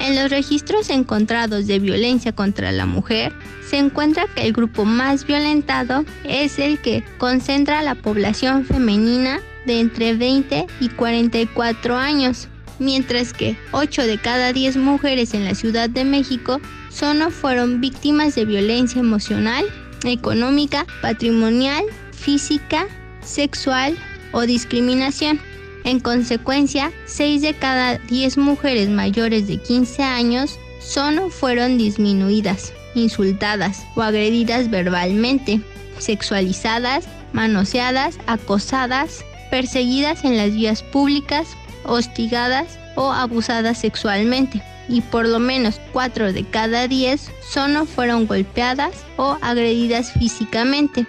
En 0.00 0.14
los 0.14 0.30
registros 0.30 0.90
encontrados 0.90 1.66
de 1.66 1.78
violencia 1.78 2.32
contra 2.32 2.72
la 2.72 2.86
mujer, 2.86 3.32
se 3.68 3.78
encuentra 3.78 4.26
que 4.34 4.46
el 4.46 4.52
grupo 4.52 4.84
más 4.84 5.26
violentado 5.26 6.04
es 6.24 6.58
el 6.58 6.78
que 6.78 7.04
concentra 7.18 7.82
la 7.82 7.94
población 7.94 8.64
femenina 8.64 9.40
de 9.66 9.80
entre 9.80 10.14
20 10.14 10.66
y 10.80 10.88
44 10.88 11.96
años, 11.96 12.48
mientras 12.78 13.32
que 13.32 13.56
8 13.72 14.06
de 14.06 14.18
cada 14.18 14.52
10 14.52 14.76
mujeres 14.76 15.34
en 15.34 15.44
la 15.44 15.54
Ciudad 15.54 15.90
de 15.90 16.04
México 16.04 16.60
solo 16.90 17.30
fueron 17.30 17.80
víctimas 17.80 18.34
de 18.34 18.44
violencia 18.44 19.00
emocional, 19.00 19.64
económica, 20.04 20.86
patrimonial, 21.02 21.84
física, 22.12 22.86
sexual 23.20 23.96
o 24.32 24.42
discriminación. 24.42 25.40
En 25.88 26.00
consecuencia, 26.00 26.92
6 27.06 27.40
de 27.40 27.54
cada 27.54 27.96
10 27.96 28.36
mujeres 28.36 28.90
mayores 28.90 29.46
de 29.46 29.56
15 29.56 30.02
años 30.02 30.58
solo 30.80 31.30
fueron 31.30 31.78
disminuidas, 31.78 32.74
insultadas 32.94 33.86
o 33.96 34.02
agredidas 34.02 34.68
verbalmente, 34.68 35.62
sexualizadas, 35.96 37.08
manoseadas, 37.32 38.18
acosadas, 38.26 39.24
perseguidas 39.50 40.26
en 40.26 40.36
las 40.36 40.52
vías 40.52 40.82
públicas, 40.82 41.56
hostigadas 41.84 42.78
o 42.94 43.10
abusadas 43.10 43.78
sexualmente. 43.78 44.62
Y 44.90 45.00
por 45.00 45.26
lo 45.26 45.38
menos 45.38 45.80
4 45.94 46.34
de 46.34 46.44
cada 46.44 46.86
10 46.86 47.30
solo 47.50 47.86
fueron 47.86 48.26
golpeadas 48.26 48.92
o 49.16 49.38
agredidas 49.40 50.12
físicamente. 50.12 51.06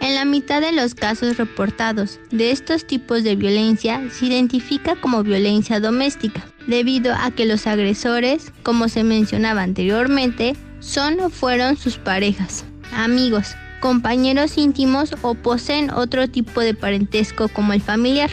En 0.00 0.14
la 0.14 0.24
mitad 0.24 0.62
de 0.62 0.72
los 0.72 0.94
casos 0.94 1.36
reportados 1.36 2.18
de 2.30 2.50
estos 2.50 2.86
tipos 2.86 3.22
de 3.22 3.36
violencia 3.36 4.00
se 4.10 4.26
identifica 4.26 4.96
como 4.96 5.22
violencia 5.22 5.78
doméstica, 5.78 6.42
debido 6.66 7.14
a 7.14 7.30
que 7.30 7.44
los 7.44 7.66
agresores, 7.66 8.50
como 8.62 8.88
se 8.88 9.04
mencionaba 9.04 9.62
anteriormente, 9.62 10.56
son 10.80 11.20
o 11.20 11.28
fueron 11.28 11.76
sus 11.76 11.98
parejas, 11.98 12.64
amigos, 12.94 13.54
compañeros 13.80 14.56
íntimos 14.56 15.14
o 15.20 15.34
poseen 15.34 15.90
otro 15.90 16.28
tipo 16.28 16.60
de 16.62 16.74
parentesco 16.74 17.48
como 17.48 17.74
el 17.74 17.82
familiar. 17.82 18.30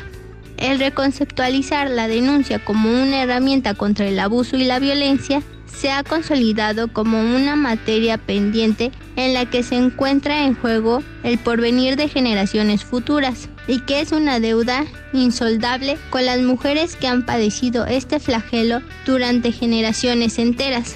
El 0.57 0.79
reconceptualizar 0.79 1.89
la 1.89 2.07
denuncia 2.07 2.63
como 2.63 2.89
una 2.89 3.23
herramienta 3.23 3.73
contra 3.73 4.07
el 4.07 4.19
abuso 4.19 4.55
y 4.55 4.63
la 4.63 4.79
violencia 4.79 5.43
se 5.65 5.91
ha 5.91 6.03
consolidado 6.03 6.91
como 6.91 7.19
una 7.19 7.55
materia 7.55 8.17
pendiente 8.17 8.91
en 9.17 9.33
la 9.33 9.49
que 9.49 9.63
se 9.63 9.75
encuentra 9.75 10.45
en 10.45 10.55
juego 10.55 11.03
el 11.23 11.37
porvenir 11.37 11.97
de 11.97 12.07
generaciones 12.07 12.85
futuras 12.85 13.49
y 13.67 13.81
que 13.81 13.99
es 13.99 14.13
una 14.13 14.39
deuda 14.39 14.85
insoldable 15.11 15.97
con 16.09 16.25
las 16.25 16.39
mujeres 16.39 16.95
que 16.95 17.07
han 17.07 17.25
padecido 17.25 17.85
este 17.85 18.19
flagelo 18.19 18.81
durante 19.05 19.51
generaciones 19.51 20.39
enteras. 20.39 20.95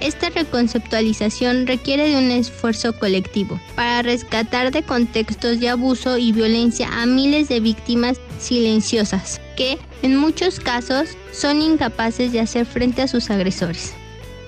Esta 0.00 0.30
reconceptualización 0.30 1.66
requiere 1.66 2.08
de 2.08 2.16
un 2.16 2.30
esfuerzo 2.30 2.96
colectivo 2.98 3.60
para 3.74 4.02
rescatar 4.02 4.70
de 4.70 4.82
contextos 4.82 5.58
de 5.60 5.68
abuso 5.68 6.18
y 6.18 6.32
violencia 6.32 6.88
a 7.02 7.04
miles 7.04 7.48
de 7.48 7.60
víctimas 7.60 8.20
silenciosas 8.38 9.40
que, 9.56 9.76
en 10.02 10.16
muchos 10.16 10.60
casos, 10.60 11.10
son 11.32 11.60
incapaces 11.60 12.32
de 12.32 12.40
hacer 12.40 12.64
frente 12.64 13.02
a 13.02 13.08
sus 13.08 13.28
agresores. 13.28 13.97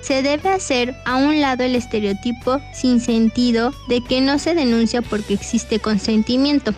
Se 0.01 0.23
debe 0.23 0.49
hacer 0.49 0.95
a 1.05 1.15
un 1.17 1.39
lado 1.39 1.63
el 1.63 1.75
estereotipo 1.75 2.59
sin 2.73 2.99
sentido 2.99 3.71
de 3.87 4.01
que 4.01 4.19
no 4.19 4.39
se 4.39 4.55
denuncia 4.55 5.01
porque 5.01 5.35
existe 5.35 5.79
consentimiento. 5.79 6.73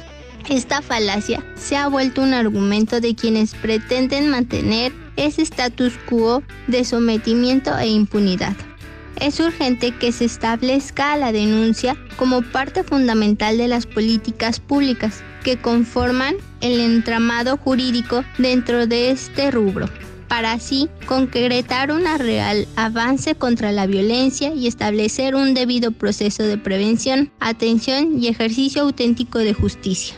Esta 0.50 0.82
falacia 0.82 1.44
se 1.56 1.78
ha 1.78 1.88
vuelto 1.88 2.22
un 2.22 2.34
argumento 2.34 3.00
de 3.00 3.16
quienes 3.16 3.56
pretenden 3.56 4.30
mantener 4.30 4.92
ese 5.16 5.42
status 5.44 5.94
quo 6.10 6.44
de 6.68 6.84
sometimiento 6.84 7.78
e 7.78 7.88
impunidad. 7.88 8.56
Es 9.22 9.40
urgente 9.40 9.92
que 9.92 10.12
se 10.12 10.26
establezca 10.26 11.16
la 11.18 11.32
denuncia 11.32 11.96
como 12.18 12.42
parte 12.42 12.84
fundamental 12.84 13.58
de 13.58 13.70
las 13.70 13.86
políticas 13.86 14.60
públicas 14.60 15.24
que 15.44 15.58
conforman 15.58 16.36
el 16.62 16.80
entramado 16.80 17.58
jurídico 17.58 18.26
dentro 18.38 18.88
de 18.88 19.12
este 19.12 19.52
rubro, 19.52 19.88
para 20.34 20.54
así 20.54 20.90
concretar 21.06 21.92
un 21.92 22.06
real 22.18 22.68
avance 22.76 23.36
contra 23.36 23.72
la 23.72 23.86
violencia 23.86 24.52
y 24.56 24.66
establecer 24.66 25.36
un 25.36 25.54
debido 25.54 25.92
proceso 25.92 26.42
de 26.42 26.58
prevención, 26.58 27.32
atención 27.40 28.20
y 28.20 28.30
ejercicio 28.30 28.82
auténtico 28.82 29.38
de 29.38 29.54
justicia. 29.54 30.16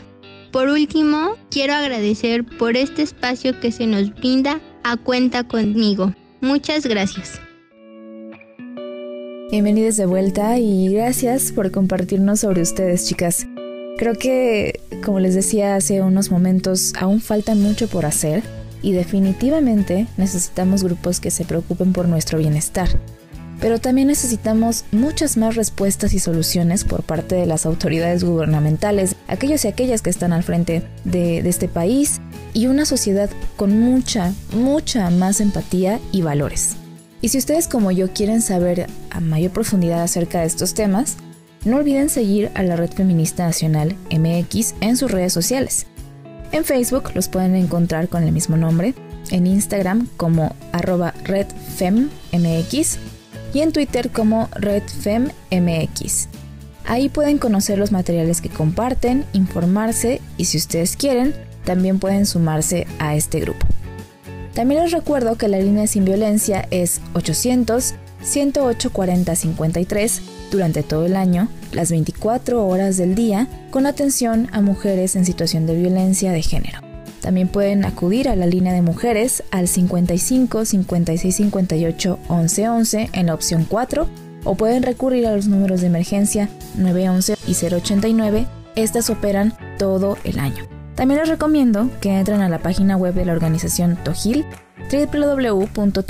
Por 0.52 0.70
último, 0.70 1.34
quiero 1.50 1.74
agradecer 1.74 2.46
por 2.46 2.78
este 2.78 3.02
espacio 3.02 3.60
que 3.60 3.70
se 3.70 3.86
nos 3.86 4.14
brinda 4.14 4.62
a 4.84 4.96
cuenta 4.96 5.46
conmigo. 5.46 6.14
Muchas 6.40 6.86
gracias. 6.86 7.38
Bienvenidos 9.50 9.98
de 9.98 10.06
vuelta 10.06 10.58
y 10.58 10.94
gracias 10.94 11.52
por 11.52 11.70
compartirnos 11.72 12.40
sobre 12.40 12.62
ustedes, 12.62 13.06
chicas. 13.06 13.46
Creo 13.98 14.14
que, 14.14 14.80
como 15.04 15.20
les 15.20 15.34
decía 15.34 15.76
hace 15.76 16.00
unos 16.00 16.30
momentos, 16.30 16.94
aún 16.98 17.20
falta 17.20 17.54
mucho 17.54 17.86
por 17.86 18.06
hacer 18.06 18.55
y 18.82 18.92
definitivamente 18.92 20.06
necesitamos 20.16 20.82
grupos 20.82 21.20
que 21.20 21.30
se 21.30 21.44
preocupen 21.44 21.92
por 21.92 22.08
nuestro 22.08 22.38
bienestar. 22.38 22.88
Pero 23.60 23.80
también 23.80 24.08
necesitamos 24.08 24.84
muchas 24.92 25.36
más 25.36 25.56
respuestas 25.56 26.12
y 26.12 26.18
soluciones 26.18 26.84
por 26.84 27.02
parte 27.02 27.36
de 27.36 27.46
las 27.46 27.64
autoridades 27.64 28.22
gubernamentales, 28.22 29.16
aquellos 29.28 29.64
y 29.64 29.68
aquellas 29.68 30.02
que 30.02 30.10
están 30.10 30.32
al 30.32 30.42
frente 30.42 30.82
de, 31.04 31.38
este 31.38 31.68
país 31.68 32.20
y 32.52 32.66
una 32.66 32.84
sociedad 32.84 33.30
con 33.56 33.80
mucha, 33.80 34.34
mucha 34.52 35.08
más 35.10 35.40
empatía 35.40 36.00
y 36.12 36.22
valores. 36.22 36.76
Y 37.22 37.30
si 37.30 37.38
ustedes 37.38 37.66
como 37.66 37.90
yo 37.92 38.12
quieren 38.12 38.42
saber 38.42 38.88
a 39.10 39.20
mayor 39.20 39.52
profundidad 39.52 40.02
acerca 40.02 40.40
de 40.40 40.46
estos 40.46 40.74
temas, 40.74 41.16
no 41.64 41.78
olviden 41.78 42.10
seguir 42.10 42.50
a 42.54 42.62
la 42.62 42.76
Red 42.76 42.92
Feminista 42.92 43.46
Nacional 43.46 43.96
MX 44.10 44.74
en 44.80 44.96
sus 44.96 45.10
redes 45.10 45.32
sociales. 45.32 45.86
En 46.52 46.64
Facebook 46.64 47.10
los 47.14 47.28
pueden 47.28 47.54
encontrar 47.54 48.08
con 48.08 48.22
el 48.22 48.32
mismo 48.32 48.56
nombre, 48.56 48.94
en 49.30 49.46
Instagram 49.46 50.08
como 50.16 50.54
arroba 50.72 51.14
redfemmx 51.24 52.98
y 53.52 53.60
en 53.60 53.72
Twitter 53.72 54.10
como 54.10 54.48
redfemmx. 54.54 56.28
Ahí 56.84 57.08
pueden 57.08 57.38
conocer 57.38 57.78
los 57.78 57.90
materiales 57.90 58.40
que 58.40 58.48
comparten, 58.48 59.24
informarse 59.32 60.20
y 60.36 60.44
si 60.44 60.58
ustedes 60.58 60.96
quieren, 60.96 61.34
también 61.64 61.98
pueden 61.98 62.26
sumarse 62.26 62.86
a 62.98 63.16
este 63.16 63.40
grupo. 63.40 63.66
También 64.54 64.82
les 64.82 64.92
recuerdo 64.92 65.36
que 65.36 65.48
la 65.48 65.58
línea 65.58 65.86
sin 65.86 66.04
violencia 66.04 66.66
es 66.70 67.00
800 67.14 67.94
108 68.22 68.90
40 68.92 69.36
53 69.36 70.22
durante 70.50 70.82
todo 70.82 71.06
el 71.06 71.16
año, 71.16 71.48
las 71.76 71.90
24 71.90 72.66
horas 72.66 72.96
del 72.96 73.14
día, 73.14 73.46
con 73.70 73.86
atención 73.86 74.48
a 74.50 74.60
mujeres 74.60 75.14
en 75.14 75.24
situación 75.24 75.66
de 75.66 75.76
violencia 75.76 76.32
de 76.32 76.42
género. 76.42 76.80
También 77.20 77.48
pueden 77.48 77.84
acudir 77.84 78.28
a 78.28 78.36
la 78.36 78.46
línea 78.46 78.72
de 78.72 78.82
mujeres 78.82 79.42
al 79.50 79.68
55 79.68 80.64
56 80.64 81.36
58 81.36 82.18
11 82.28 82.68
11 82.68 83.10
en 83.12 83.26
la 83.26 83.34
opción 83.34 83.66
4 83.68 84.08
o 84.44 84.54
pueden 84.54 84.82
recurrir 84.82 85.26
a 85.26 85.34
los 85.34 85.48
números 85.48 85.80
de 85.80 85.88
emergencia 85.88 86.48
911 86.76 87.36
y 87.46 87.54
089. 87.54 88.46
Estas 88.74 89.10
operan 89.10 89.54
todo 89.78 90.16
el 90.24 90.38
año. 90.38 90.64
También 90.94 91.20
les 91.20 91.28
recomiendo 91.28 91.90
que 92.00 92.16
entren 92.18 92.40
a 92.40 92.48
la 92.48 92.60
página 92.60 92.96
web 92.96 93.12
de 93.14 93.26
la 93.26 93.32
organización 93.32 93.98
Tojil, 94.02 94.46
www.tojil.org, 94.90 96.02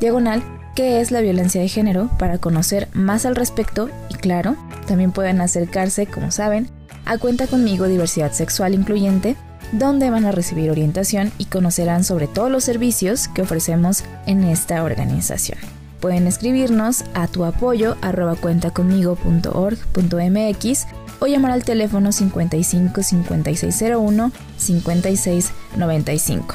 diagonal, 0.00 0.42
que 0.74 1.00
es 1.00 1.10
la 1.10 1.20
violencia 1.20 1.60
de 1.60 1.68
género, 1.68 2.08
para 2.18 2.38
conocer 2.38 2.88
más 2.92 3.26
al 3.26 3.36
respecto 3.36 3.90
y 4.08 4.14
claro, 4.14 4.56
también 4.86 5.12
pueden 5.12 5.40
acercarse, 5.40 6.06
como 6.06 6.30
saben, 6.30 6.68
a 7.04 7.18
Cuenta 7.18 7.46
conmigo 7.46 7.86
Diversidad 7.86 8.32
Sexual 8.32 8.74
Incluyente, 8.74 9.36
donde 9.72 10.10
van 10.10 10.24
a 10.24 10.32
recibir 10.32 10.70
orientación 10.70 11.30
y 11.38 11.44
conocerán 11.46 12.04
sobre 12.04 12.26
todos 12.26 12.50
los 12.50 12.64
servicios 12.64 13.28
que 13.28 13.42
ofrecemos 13.42 14.04
en 14.26 14.44
esta 14.44 14.82
organización. 14.84 15.58
Pueden 16.00 16.26
escribirnos 16.26 17.04
a 17.14 17.28
tu 17.28 17.44
apoyo 17.44 17.96
cuentaconmigo.org.mx 18.40 20.86
o 21.20 21.26
llamar 21.26 21.52
al 21.52 21.64
teléfono 21.64 22.10
55 22.10 23.02
5601 23.02 24.32
5695. 24.56 26.54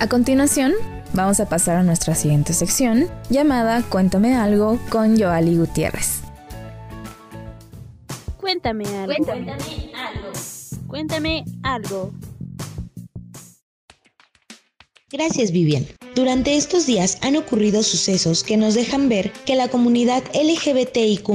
A 0.00 0.08
continuación, 0.08 0.72
vamos 1.12 1.40
a 1.40 1.48
pasar 1.48 1.76
a 1.76 1.82
nuestra 1.82 2.14
siguiente 2.14 2.52
sección 2.52 3.08
llamada 3.28 3.82
Cuéntame 3.88 4.34
algo 4.34 4.78
con 4.90 5.18
Joali 5.18 5.56
Gutiérrez. 5.56 6.20
Cuéntame 8.38 8.84
algo. 8.86 9.06
Cuéntame 9.06 9.92
algo. 9.94 10.32
Cuéntame 10.86 11.44
algo. 11.62 12.12
Gracias 15.12 15.50
Vivian. 15.50 15.86
Durante 16.14 16.56
estos 16.56 16.86
días 16.86 17.18
han 17.22 17.36
ocurrido 17.36 17.82
sucesos 17.82 18.44
que 18.44 18.56
nos 18.56 18.74
dejan 18.74 19.08
ver 19.08 19.32
que 19.44 19.56
la 19.56 19.68
comunidad 19.68 20.22
LGBTIQ 20.34 21.28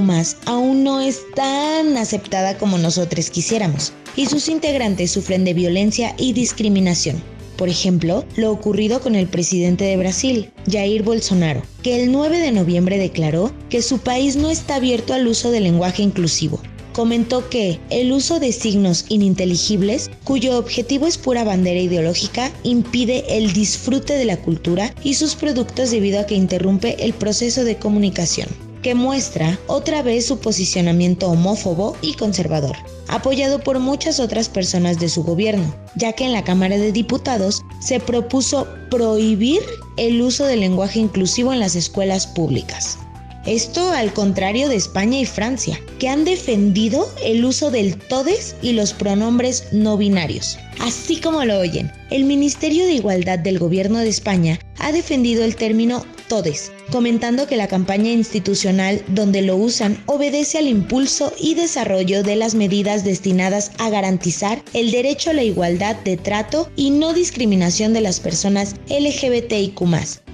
aún 0.46 0.84
no 0.84 1.02
es 1.02 1.22
tan 1.34 1.98
aceptada 1.98 2.58
como 2.58 2.78
nosotros 2.78 3.30
quisiéramos 3.30 3.94
y 4.16 4.28
sus 4.28 4.48
integrantes 4.50 5.12
sufren 5.12 5.44
de 5.44 5.54
violencia 5.54 6.16
y 6.18 6.34
discriminación. 6.34 7.35
Por 7.58 7.70
ejemplo, 7.70 8.26
lo 8.36 8.52
ocurrido 8.52 9.00
con 9.00 9.16
el 9.16 9.28
presidente 9.28 9.86
de 9.86 9.98
Brasil, 9.98 10.52
Jair 10.70 11.04
Bolsonaro, 11.04 11.62
que 11.84 12.04
el 12.04 12.12
9 12.12 12.40
de 12.40 12.52
noviembre 12.52 12.98
declaró 12.98 13.54
que 13.70 13.82
su 13.82 14.00
país 14.00 14.36
no 14.36 14.50
está 14.50 14.76
abierto 14.76 15.14
al 15.14 15.28
uso 15.28 15.52
del 15.52 15.64
lenguaje 15.64 16.04
inclusivo. 16.04 16.62
Comentó 16.94 17.50
que 17.50 17.80
el 17.90 18.12
uso 18.12 18.40
de 18.40 18.52
signos 18.52 19.06
ininteligibles, 19.10 20.10
cuyo 20.24 20.58
objetivo 20.58 21.08
es 21.08 21.18
pura 21.18 21.44
bandera 21.44 21.80
ideológica, 21.80 22.52
impide 22.64 23.38
el 23.38 23.52
disfrute 23.54 24.14
de 24.14 24.26
la 24.26 24.38
cultura 24.38 24.94
y 25.04 25.16
sus 25.16 25.36
productos 25.36 25.92
debido 25.92 26.20
a 26.20 26.26
que 26.26 26.36
interrumpe 26.36 27.04
el 27.04 27.14
proceso 27.14 27.64
de 27.64 27.78
comunicación 27.78 28.65
que 28.86 28.94
muestra 28.94 29.58
otra 29.66 30.04
vez 30.04 30.28
su 30.28 30.38
posicionamiento 30.38 31.28
homófobo 31.28 31.98
y 32.04 32.14
conservador, 32.14 32.76
apoyado 33.08 33.60
por 33.60 33.80
muchas 33.80 34.20
otras 34.20 34.48
personas 34.48 35.00
de 35.00 35.10
su 35.10 35.24
gobierno, 35.24 35.74
ya 35.96 36.14
que 36.14 36.24
en 36.24 36.34
la 36.34 36.44
Cámara 36.44 36.78
de 36.78 36.92
Diputados 36.92 37.64
se 37.82 38.00
propuso 38.00 38.68
prohibir 38.92 39.64
el 39.98 40.22
uso 40.22 40.46
del 40.46 40.60
lenguaje 40.60 41.00
inclusivo 41.00 41.52
en 41.52 41.62
las 41.62 41.76
escuelas 41.76 42.28
públicas. 42.28 43.00
Esto 43.48 43.90
al 43.90 44.14
contrario 44.14 44.70
de 44.70 44.76
España 44.76 45.18
y 45.18 45.26
Francia, 45.26 45.80
que 45.98 46.08
han 46.08 46.24
defendido 46.24 47.10
el 47.24 47.44
uso 47.44 47.72
del 47.72 47.98
todes 47.98 48.56
y 48.62 48.74
los 48.74 48.94
pronombres 48.94 49.64
no 49.72 49.98
binarios. 49.98 50.60
Así 50.80 51.20
como 51.20 51.44
lo 51.44 51.58
oyen, 51.58 51.92
el 52.12 52.26
Ministerio 52.26 52.86
de 52.86 52.94
Igualdad 52.94 53.40
del 53.40 53.58
Gobierno 53.58 53.98
de 53.98 54.10
España 54.10 54.60
ha 54.78 54.92
defendido 54.92 55.44
el 55.44 55.56
término 55.56 56.06
todes, 56.28 56.72
comentando 56.92 57.48
que 57.48 57.58
la 57.58 57.68
campaña 57.68 58.12
institucional 58.12 59.04
donde 59.08 59.42
lo 59.42 59.56
usan 59.58 60.02
obedece 60.06 60.58
al 60.58 60.68
impulso 60.68 61.34
y 61.40 61.56
desarrollo 61.56 62.24
de 62.24 62.36
las 62.36 62.56
medidas 62.56 63.04
destinadas 63.04 63.72
a 63.78 63.90
garantizar 63.90 64.64
el 64.74 64.92
derecho 64.92 65.32
a 65.32 65.34
la 65.34 65.44
igualdad 65.44 65.96
de 65.98 66.18
trato 66.18 66.70
y 66.76 66.90
no 66.92 67.14
discriminación 67.14 67.94
de 67.94 68.02
las 68.02 68.20
personas 68.20 68.76
LGBTIQ 68.90 69.76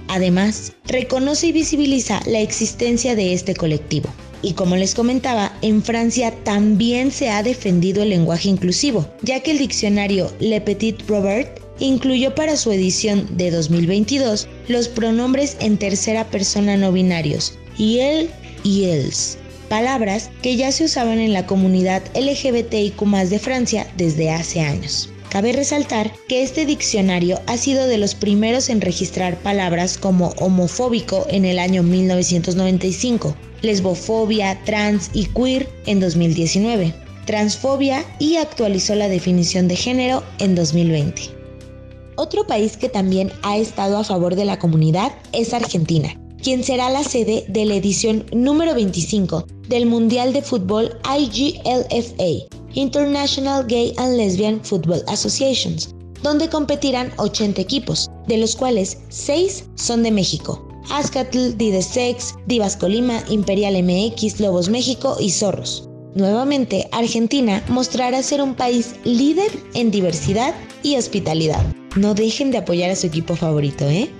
Además, 0.08 0.72
reconoce 0.84 1.46
y 1.46 1.52
visibiliza 1.52 2.20
la 2.26 2.40
existencia 2.40 3.14
de 3.14 3.32
este 3.32 3.54
colectivo. 3.54 4.10
Y 4.42 4.54
como 4.54 4.76
les 4.76 4.94
comentaba, 4.94 5.56
en 5.62 5.82
Francia 5.82 6.34
también 6.44 7.12
se 7.12 7.30
ha 7.30 7.42
defendido 7.42 8.02
el 8.02 8.10
lenguaje 8.10 8.48
inclusivo, 8.48 9.08
ya 9.22 9.40
que 9.40 9.52
el 9.52 9.58
diccionario 9.58 10.30
Le 10.40 10.60
Petit 10.60 11.00
Robert 11.08 11.61
incluyó 11.82 12.34
para 12.34 12.56
su 12.56 12.70
edición 12.70 13.26
de 13.36 13.50
2022 13.50 14.48
los 14.68 14.88
pronombres 14.88 15.56
en 15.60 15.76
tercera 15.76 16.24
persona 16.30 16.76
no 16.76 16.92
binarios, 16.92 17.58
y 17.76 17.98
él 17.98 18.30
y 18.62 18.84
els, 18.84 19.38
palabras 19.68 20.30
que 20.42 20.56
ya 20.56 20.70
se 20.70 20.84
usaban 20.84 21.18
en 21.18 21.32
la 21.32 21.46
comunidad 21.46 22.02
LGBTIQ 22.14 23.02
de 23.28 23.38
Francia 23.38 23.92
desde 23.96 24.30
hace 24.30 24.60
años. 24.60 25.08
Cabe 25.28 25.52
resaltar 25.52 26.12
que 26.28 26.42
este 26.42 26.66
diccionario 26.66 27.40
ha 27.46 27.56
sido 27.56 27.88
de 27.88 27.96
los 27.96 28.14
primeros 28.14 28.68
en 28.68 28.82
registrar 28.82 29.38
palabras 29.38 29.96
como 29.96 30.34
homofóbico 30.36 31.26
en 31.30 31.46
el 31.46 31.58
año 31.58 31.82
1995, 31.82 33.34
lesbofobia, 33.62 34.62
trans 34.64 35.10
y 35.14 35.24
queer 35.24 35.68
en 35.86 36.00
2019, 36.00 36.94
transfobia 37.24 38.04
y 38.18 38.36
actualizó 38.36 38.94
la 38.94 39.08
definición 39.08 39.68
de 39.68 39.76
género 39.76 40.22
en 40.38 40.54
2020. 40.54 41.41
Otro 42.16 42.46
país 42.46 42.76
que 42.76 42.88
también 42.88 43.32
ha 43.42 43.56
estado 43.56 43.96
a 43.96 44.04
favor 44.04 44.34
de 44.34 44.44
la 44.44 44.58
comunidad 44.58 45.12
es 45.32 45.54
Argentina, 45.54 46.14
quien 46.42 46.62
será 46.62 46.90
la 46.90 47.04
sede 47.04 47.44
de 47.48 47.64
la 47.64 47.74
edición 47.74 48.26
número 48.32 48.74
25 48.74 49.46
del 49.68 49.86
Mundial 49.86 50.32
de 50.32 50.42
Fútbol 50.42 50.98
IGLFA, 51.04 52.46
International 52.74 53.66
Gay 53.66 53.94
and 53.96 54.16
Lesbian 54.16 54.62
Football 54.62 55.02
Associations, 55.06 55.94
donde 56.22 56.50
competirán 56.50 57.12
80 57.16 57.60
equipos, 57.60 58.10
de 58.28 58.36
los 58.36 58.56
cuales 58.56 58.98
6 59.08 59.64
son 59.76 60.02
de 60.02 60.10
México. 60.10 60.68
Ascatl, 60.90 61.56
Didesex, 61.56 62.34
Divas 62.46 62.76
Colima, 62.76 63.22
Imperial 63.30 63.82
MX, 63.82 64.40
Lobos 64.40 64.68
México 64.68 65.16
y 65.18 65.30
Zorros. 65.30 65.88
Nuevamente, 66.14 66.88
Argentina 66.92 67.62
mostrará 67.68 68.22
ser 68.22 68.42
un 68.42 68.54
país 68.54 68.96
líder 69.04 69.50
en 69.74 69.90
diversidad 69.90 70.54
y 70.82 70.96
hospitalidad. 70.96 71.64
No 71.94 72.14
dejen 72.14 72.50
de 72.50 72.58
apoyar 72.58 72.90
a 72.90 72.96
su 72.96 73.06
equipo 73.06 73.36
favorito, 73.36 73.84
¿eh? 73.84 74.10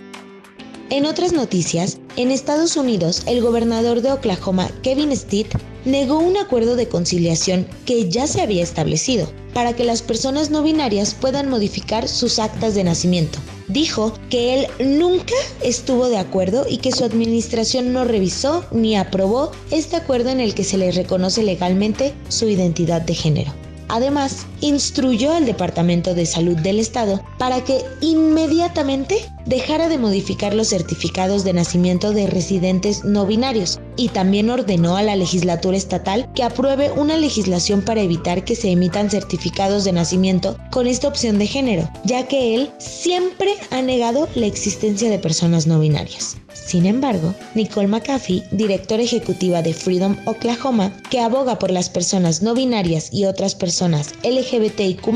En 0.91 1.07
otras 1.07 1.33
noticias, 1.33 1.99
en 2.17 2.31
Estados 2.31 2.77
Unidos, 2.77 3.23
el 3.25 3.41
gobernador 3.41 4.03
de 4.03 4.13
Oklahoma, 4.13 4.71
Kevin 4.83 5.17
Stitt, 5.17 5.55
negó 5.87 6.19
un 6.19 6.37
acuerdo 6.37 6.77
de 6.77 6.87
conciliación 6.87 7.67
que 7.87 8.11
ya 8.11 8.27
se 8.27 8.43
había 8.43 8.63
establecido 8.63 9.27
para 9.55 9.75
que 9.75 9.85
las 9.85 10.03
personas 10.03 10.51
no 10.51 10.63
binarias 10.63 11.15
puedan 11.15 11.49
modificar 11.49 12.09
sus 12.09 12.39
actas 12.39 12.75
de 12.75 12.85
nacimiento. 12.85 13.39
Dijo 13.69 14.13
que 14.29 14.55
él 14.55 14.67
nunca 14.99 15.35
estuvo 15.63 16.11
de 16.11 16.19
acuerdo 16.19 16.67
y 16.69 16.77
que 16.77 16.93
su 16.93 17.05
administración 17.05 17.95
no 17.95 18.05
revisó 18.05 18.67
ni 18.71 18.95
aprobó 18.95 19.51
este 19.71 19.97
acuerdo 19.97 20.29
en 20.29 20.41
el 20.41 20.55
que 20.55 20.65
se 20.65 20.77
le 20.77 20.93
reconoce 20.93 21.43
legalmente 21.43 22.13
su 22.29 22.51
identidad 22.51 23.01
de 23.01 23.15
género. 23.15 23.53
Además, 23.93 24.47
instruyó 24.63 25.35
al 25.35 25.45
Departamento 25.45 26.15
de 26.15 26.25
Salud 26.25 26.57
del 26.57 26.79
Estado 26.79 27.23
para 27.39 27.63
que 27.63 27.85
inmediatamente 28.01 29.19
dejara 29.45 29.91
de 29.91 29.99
modificar 29.99 30.55
los 30.55 30.69
certificados 30.69 31.45
de 31.45 31.53
nacimiento 31.53 32.13
de 32.13 32.27
residentes 32.27 33.05
no 33.05 33.27
binarios 33.27 33.81
y 33.99 34.09
también 34.09 34.49
ordenó 34.49 34.97
a 34.97 35.03
la 35.03 35.15
legislatura 35.15 35.77
estatal 35.77 36.27
que 36.35 36.43
apruebe 36.43 36.91
una 36.93 37.19
legislación 37.19 37.83
para 37.83 38.01
evitar 38.01 38.47
que 38.47 38.57
se 38.57 38.71
emitan 38.71 39.11
certificados 39.11 39.85
de 39.85 39.93
nacimiento 39.93 40.57
con 40.71 40.87
esta 40.87 41.09
opción 41.09 41.39
de 41.39 41.47
género, 41.47 41.91
ya 42.05 42.27
que 42.27 42.55
él 42.55 42.71
siempre 42.79 43.57
ha 43.71 43.83
negado 43.83 44.27
la 44.35 44.47
existencia 44.47 45.11
de 45.11 45.19
personas 45.19 45.67
no 45.67 45.79
binarias. 45.79 46.39
Sin 46.55 46.87
embargo, 46.87 47.35
Nicole 47.55 47.89
McAfee, 47.89 48.45
directora 48.51 49.03
ejecutiva 49.03 49.63
de 49.63 49.75
Freedom 49.75 50.17
Oklahoma, 50.25 50.93
que 51.11 51.21
aboga 51.21 51.59
por 51.59 51.71
las 51.71 51.91
personas 51.91 52.43
no 52.43 52.55
binarias 52.55 53.13
y 53.13 53.27
otras 53.27 53.55
personas 53.55 54.15
LGBTIQ, 54.25 55.07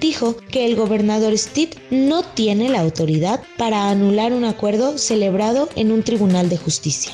dijo 0.00 0.36
que 0.50 0.66
el 0.66 0.76
gobernador 0.76 1.36
Stitt 1.36 1.76
no 1.90 2.22
tiene 2.22 2.68
la 2.68 2.80
autoridad 2.80 3.40
para 3.56 3.90
anular 3.90 4.32
un 4.32 4.44
acuerdo 4.44 4.98
celebrado 4.98 5.68
en 5.76 5.92
un 5.92 6.02
tribunal 6.02 6.48
de 6.48 6.58
justicia. 6.58 7.12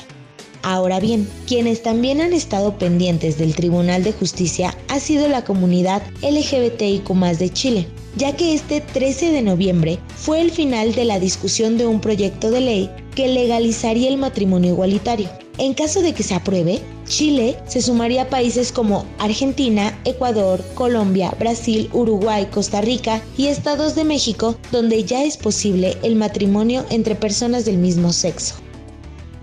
Ahora 0.67 0.99
bien, 0.99 1.29
quienes 1.45 1.83
también 1.83 2.21
han 2.21 2.33
estado 2.33 2.79
pendientes 2.79 3.37
del 3.37 3.53
Tribunal 3.53 4.03
de 4.03 4.13
Justicia 4.13 4.75
ha 4.87 4.99
sido 4.99 5.27
la 5.27 5.43
comunidad 5.43 6.01
LGBTIQ 6.23 7.07
de 7.37 7.49
Chile, 7.51 7.87
ya 8.15 8.35
que 8.35 8.53
este 8.53 8.81
13 8.81 9.31
de 9.31 9.41
noviembre 9.41 9.99
fue 10.15 10.41
el 10.41 10.51
final 10.51 10.93
de 10.93 11.05
la 11.05 11.19
discusión 11.19 11.77
de 11.77 11.87
un 11.87 11.99
proyecto 11.99 12.51
de 12.51 12.61
ley 12.61 12.89
que 13.15 13.27
legalizaría 13.27 14.09
el 14.09 14.17
matrimonio 14.17 14.71
igualitario. 14.71 15.29
En 15.57 15.73
caso 15.73 16.01
de 16.01 16.13
que 16.13 16.23
se 16.23 16.33
apruebe, 16.33 16.81
Chile 17.07 17.57
se 17.65 17.81
sumaría 17.81 18.23
a 18.23 18.29
países 18.29 18.71
como 18.71 19.05
Argentina, 19.19 19.97
Ecuador, 20.03 20.61
Colombia, 20.73 21.33
Brasil, 21.39 21.89
Uruguay, 21.93 22.47
Costa 22.51 22.81
Rica 22.81 23.21
y 23.37 23.47
estados 23.47 23.95
de 23.95 24.03
México 24.03 24.57
donde 24.71 25.03
ya 25.03 25.23
es 25.23 25.37
posible 25.37 25.97
el 26.03 26.15
matrimonio 26.15 26.85
entre 26.89 27.15
personas 27.15 27.63
del 27.63 27.77
mismo 27.77 28.11
sexo. 28.11 28.55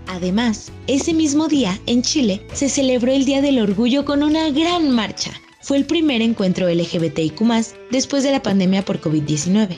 Además, 0.07 0.71
ese 0.87 1.13
mismo 1.13 1.47
día, 1.47 1.79
en 1.85 2.01
Chile, 2.01 2.45
se 2.53 2.69
celebró 2.69 3.11
el 3.11 3.25
Día 3.25 3.41
del 3.41 3.59
Orgullo 3.59 4.05
con 4.05 4.23
una 4.23 4.49
gran 4.49 4.89
marcha. 4.91 5.31
Fue 5.61 5.77
el 5.77 5.85
primer 5.85 6.21
encuentro 6.21 6.69
LGBTIQ 6.69 7.41
después 7.89 8.23
de 8.23 8.31
la 8.31 8.43
pandemia 8.43 8.83
por 8.83 8.99
COVID-19. 8.99 9.77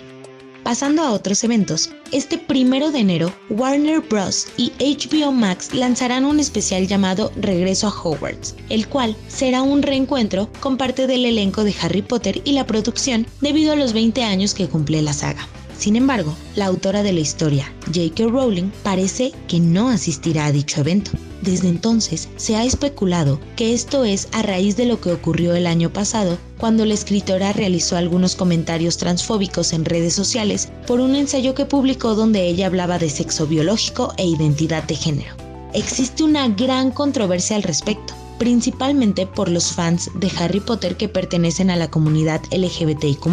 Pasando 0.65 1.03
a 1.03 1.11
otros 1.11 1.43
eventos, 1.43 1.91
este 2.11 2.39
primero 2.39 2.91
de 2.91 2.97
enero, 2.97 3.31
Warner 3.51 3.99
Bros. 3.99 4.47
y 4.57 4.71
HBO 4.79 5.31
Max 5.31 5.75
lanzarán 5.75 6.25
un 6.25 6.39
especial 6.39 6.87
llamado 6.87 7.31
Regreso 7.35 7.85
a 7.85 7.91
Hogwarts, 7.91 8.55
el 8.69 8.87
cual 8.87 9.15
será 9.27 9.61
un 9.61 9.83
reencuentro 9.83 10.49
con 10.61 10.77
parte 10.77 11.05
del 11.05 11.25
elenco 11.25 11.63
de 11.63 11.75
Harry 11.79 12.01
Potter 12.01 12.41
y 12.45 12.53
la 12.53 12.65
producción 12.65 13.27
debido 13.41 13.73
a 13.73 13.75
los 13.75 13.93
20 13.93 14.23
años 14.23 14.55
que 14.55 14.67
cumple 14.67 15.03
la 15.03 15.13
saga. 15.13 15.47
Sin 15.77 15.95
embargo, 15.95 16.33
la 16.55 16.65
autora 16.65 17.03
de 17.03 17.13
la 17.13 17.19
historia, 17.19 17.71
J.K. 17.87 18.27
Rowling, 18.27 18.71
parece 18.83 19.31
que 19.47 19.59
no 19.59 19.89
asistirá 19.89 20.45
a 20.45 20.51
dicho 20.51 20.81
evento. 20.81 21.11
Desde 21.41 21.67
entonces 21.67 22.27
se 22.37 22.55
ha 22.55 22.63
especulado 22.63 23.39
que 23.55 23.73
esto 23.73 24.03
es 24.03 24.27
a 24.31 24.41
raíz 24.41 24.77
de 24.77 24.85
lo 24.85 24.99
que 24.99 25.11
ocurrió 25.11 25.53
el 25.53 25.67
año 25.67 25.91
pasado, 25.91 26.39
cuando 26.57 26.85
la 26.85 26.95
escritora 26.95 27.53
realizó 27.53 27.97
algunos 27.97 28.35
comentarios 28.35 28.97
transfóbicos 28.97 29.73
en 29.73 29.85
redes 29.85 30.13
sociales 30.13 30.69
por 30.87 30.99
un 30.99 31.15
ensayo 31.15 31.53
que 31.53 31.65
publicó 31.65 32.15
donde 32.15 32.47
ella 32.47 32.67
hablaba 32.67 32.97
de 32.97 33.09
sexo 33.09 33.45
biológico 33.45 34.13
e 34.17 34.25
identidad 34.25 34.83
de 34.85 34.95
género. 34.95 35.35
Existe 35.73 36.23
una 36.23 36.47
gran 36.47 36.89
controversia 36.89 37.57
al 37.57 37.63
respecto, 37.63 38.13
principalmente 38.39 39.27
por 39.27 39.49
los 39.49 39.73
fans 39.73 40.09
de 40.15 40.31
Harry 40.39 40.61
Potter 40.61 40.97
que 40.97 41.09
pertenecen 41.09 41.69
a 41.69 41.75
la 41.75 41.89
comunidad 41.91 42.41
LGBTIQ, 42.51 43.27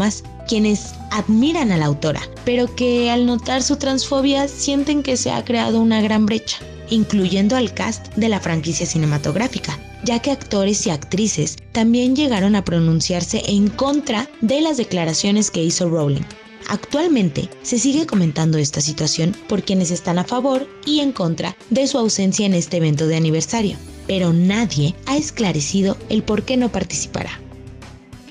quienes 0.47 0.95
admiran 1.11 1.73
a 1.73 1.77
la 1.77 1.87
autora, 1.87 2.21
pero 2.45 2.75
que 2.75 3.11
al 3.11 3.27
notar 3.27 3.63
su 3.63 3.77
transfobia 3.77 4.49
sienten 4.49 5.03
que 5.03 5.17
se 5.17 5.31
ha 5.31 5.45
creado 5.45 5.81
una 5.81 6.01
gran 6.01 6.27
brecha, 6.27 6.59
incluyendo 6.91 7.57
al 7.57 7.73
cast 7.75 8.09
de 8.17 8.29
la 8.29 8.41
franquicia 8.41 8.87
cinematográfica, 8.87 9.79
ya 10.05 10.21
que 10.21 10.31
actores 10.31 10.87
y 10.87 10.91
actrices 10.91 11.57
también 11.73 12.17
llegaron 12.17 12.57
a 12.57 12.65
pronunciarse 12.65 13.43
en 13.47 13.69
contra 13.69 14.29
de 14.41 14.61
las 14.61 14.77
declaraciones 14.77 15.51
que 15.51 15.63
hizo 15.63 15.89
Rowling. 15.89 16.25
Actualmente 16.69 17.49
se 17.63 17.79
sigue 17.79 18.07
comentando 18.07 18.59
esta 18.59 18.81
situación 18.81 19.35
por 19.49 19.63
quienes 19.63 19.91
están 19.91 20.19
a 20.19 20.25
favor 20.25 20.69
y 20.87 21.01
en 21.01 21.13
contra 21.13 21.57
de 21.71 21.87
su 21.87 21.99
ausencia 21.99 22.47
en 22.47 22.55
este 22.55 22.79
evento 22.79 23.07
de 23.07 23.17
aniversario, 23.17 23.77
pero 24.07 24.33
nadie 24.33 24.95
ha 25.07 25.17
esclarecido 25.17 25.97
el 26.09 26.23
por 26.23 26.45
qué 26.45 26.57
no 26.57 26.71
participará. 26.71 27.42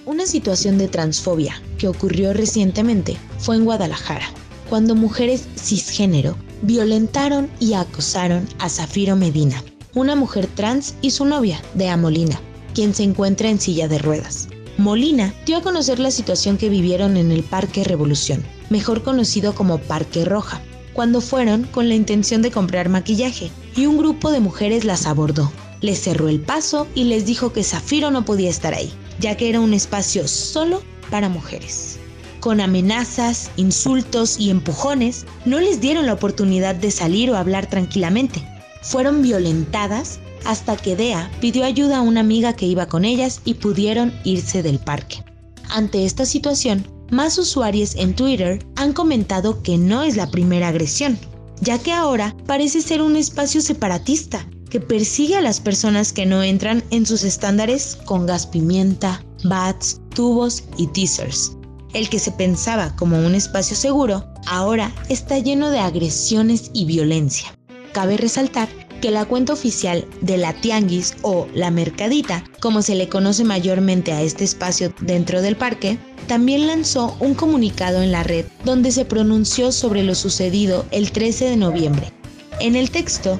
Una 0.03 0.25
situación 0.25 0.79
de 0.79 0.87
transfobia 0.87 1.61
que 1.77 1.87
ocurrió 1.87 2.33
recientemente 2.33 3.17
fue 3.37 3.55
en 3.55 3.65
Guadalajara, 3.65 4.25
cuando 4.67 4.95
mujeres 4.95 5.43
cisgénero 5.55 6.35
violentaron 6.63 7.51
y 7.59 7.73
acosaron 7.73 8.47
a 8.57 8.67
Zafiro 8.67 9.15
Medina, 9.15 9.63
una 9.93 10.15
mujer 10.15 10.47
trans 10.47 10.95
y 11.03 11.11
su 11.11 11.25
novia, 11.25 11.61
Dea 11.75 11.97
Molina, 11.97 12.41
quien 12.73 12.95
se 12.95 13.03
encuentra 13.03 13.49
en 13.49 13.59
silla 13.59 13.87
de 13.87 13.99
ruedas. 13.99 14.47
Molina 14.79 15.35
dio 15.45 15.57
a 15.57 15.61
conocer 15.61 15.99
la 15.99 16.09
situación 16.09 16.57
que 16.57 16.69
vivieron 16.69 17.15
en 17.15 17.31
el 17.31 17.43
Parque 17.43 17.83
Revolución, 17.83 18.43
mejor 18.71 19.03
conocido 19.03 19.53
como 19.53 19.77
Parque 19.77 20.25
Roja, 20.25 20.61
cuando 20.93 21.21
fueron 21.21 21.65
con 21.65 21.89
la 21.89 21.95
intención 21.95 22.41
de 22.41 22.49
comprar 22.49 22.89
maquillaje 22.89 23.51
y 23.75 23.85
un 23.85 23.99
grupo 23.99 24.31
de 24.31 24.39
mujeres 24.39 24.83
las 24.83 25.05
abordó. 25.05 25.51
Les 25.79 26.01
cerró 26.01 26.27
el 26.27 26.39
paso 26.39 26.87
y 26.95 27.03
les 27.03 27.25
dijo 27.27 27.53
que 27.53 27.63
Zafiro 27.63 28.09
no 28.09 28.25
podía 28.25 28.49
estar 28.49 28.73
ahí, 28.73 28.91
ya 29.21 29.37
que 29.37 29.49
era 29.49 29.59
un 29.59 29.73
espacio 29.73 30.27
solo 30.27 30.81
para 31.09 31.29
mujeres. 31.29 31.99
Con 32.39 32.59
amenazas, 32.59 33.51
insultos 33.55 34.39
y 34.39 34.49
empujones, 34.49 35.25
no 35.45 35.59
les 35.59 35.79
dieron 35.79 36.07
la 36.07 36.13
oportunidad 36.13 36.73
de 36.73 36.89
salir 36.89 37.29
o 37.29 37.37
hablar 37.37 37.67
tranquilamente. 37.67 38.43
Fueron 38.81 39.21
violentadas 39.21 40.19
hasta 40.43 40.75
que 40.75 40.95
Dea 40.95 41.31
pidió 41.39 41.63
ayuda 41.63 41.97
a 41.97 42.01
una 42.01 42.21
amiga 42.21 42.53
que 42.53 42.65
iba 42.65 42.87
con 42.87 43.05
ellas 43.05 43.41
y 43.45 43.53
pudieron 43.53 44.11
irse 44.23 44.63
del 44.63 44.79
parque. 44.79 45.23
Ante 45.69 46.03
esta 46.03 46.25
situación, 46.25 46.87
más 47.11 47.37
usuarios 47.37 47.95
en 47.95 48.15
Twitter 48.15 48.65
han 48.75 48.93
comentado 48.93 49.61
que 49.61 49.77
no 49.77 50.01
es 50.01 50.17
la 50.17 50.31
primera 50.31 50.69
agresión, 50.69 51.19
ya 51.61 51.77
que 51.77 51.91
ahora 51.91 52.35
parece 52.47 52.81
ser 52.81 53.03
un 53.03 53.15
espacio 53.15 53.61
separatista 53.61 54.47
que 54.71 54.79
persigue 54.79 55.35
a 55.35 55.41
las 55.41 55.59
personas 55.59 56.13
que 56.13 56.25
no 56.25 56.41
entran 56.41 56.83
en 56.89 57.05
sus 57.05 57.23
estándares 57.23 57.97
con 58.05 58.25
gas 58.25 58.47
pimienta, 58.47 59.23
bats, 59.43 59.99
tubos 60.15 60.63
y 60.77 60.87
teasers. 60.87 61.51
El 61.93 62.09
que 62.09 62.19
se 62.19 62.31
pensaba 62.31 62.95
como 62.95 63.19
un 63.19 63.35
espacio 63.35 63.75
seguro, 63.75 64.25
ahora 64.47 64.95
está 65.09 65.37
lleno 65.39 65.69
de 65.69 65.79
agresiones 65.79 66.71
y 66.73 66.85
violencia. 66.85 67.53
Cabe 67.91 68.15
resaltar 68.15 68.69
que 69.01 69.11
la 69.11 69.25
cuenta 69.25 69.51
oficial 69.51 70.07
de 70.21 70.37
la 70.37 70.53
Tianguis 70.53 71.15
o 71.21 71.47
la 71.53 71.69
Mercadita, 71.69 72.45
como 72.61 72.81
se 72.81 72.95
le 72.95 73.09
conoce 73.09 73.43
mayormente 73.43 74.13
a 74.13 74.21
este 74.21 74.45
espacio 74.45 74.93
dentro 75.01 75.41
del 75.41 75.57
parque, 75.57 75.97
también 76.27 76.67
lanzó 76.67 77.17
un 77.19 77.33
comunicado 77.33 78.01
en 78.01 78.13
la 78.13 78.23
red 78.23 78.45
donde 78.63 78.91
se 78.91 79.03
pronunció 79.03 79.73
sobre 79.73 80.03
lo 80.03 80.15
sucedido 80.15 80.85
el 80.91 81.11
13 81.11 81.49
de 81.49 81.57
noviembre. 81.57 82.13
En 82.61 82.75
el 82.75 82.91
texto, 82.91 83.39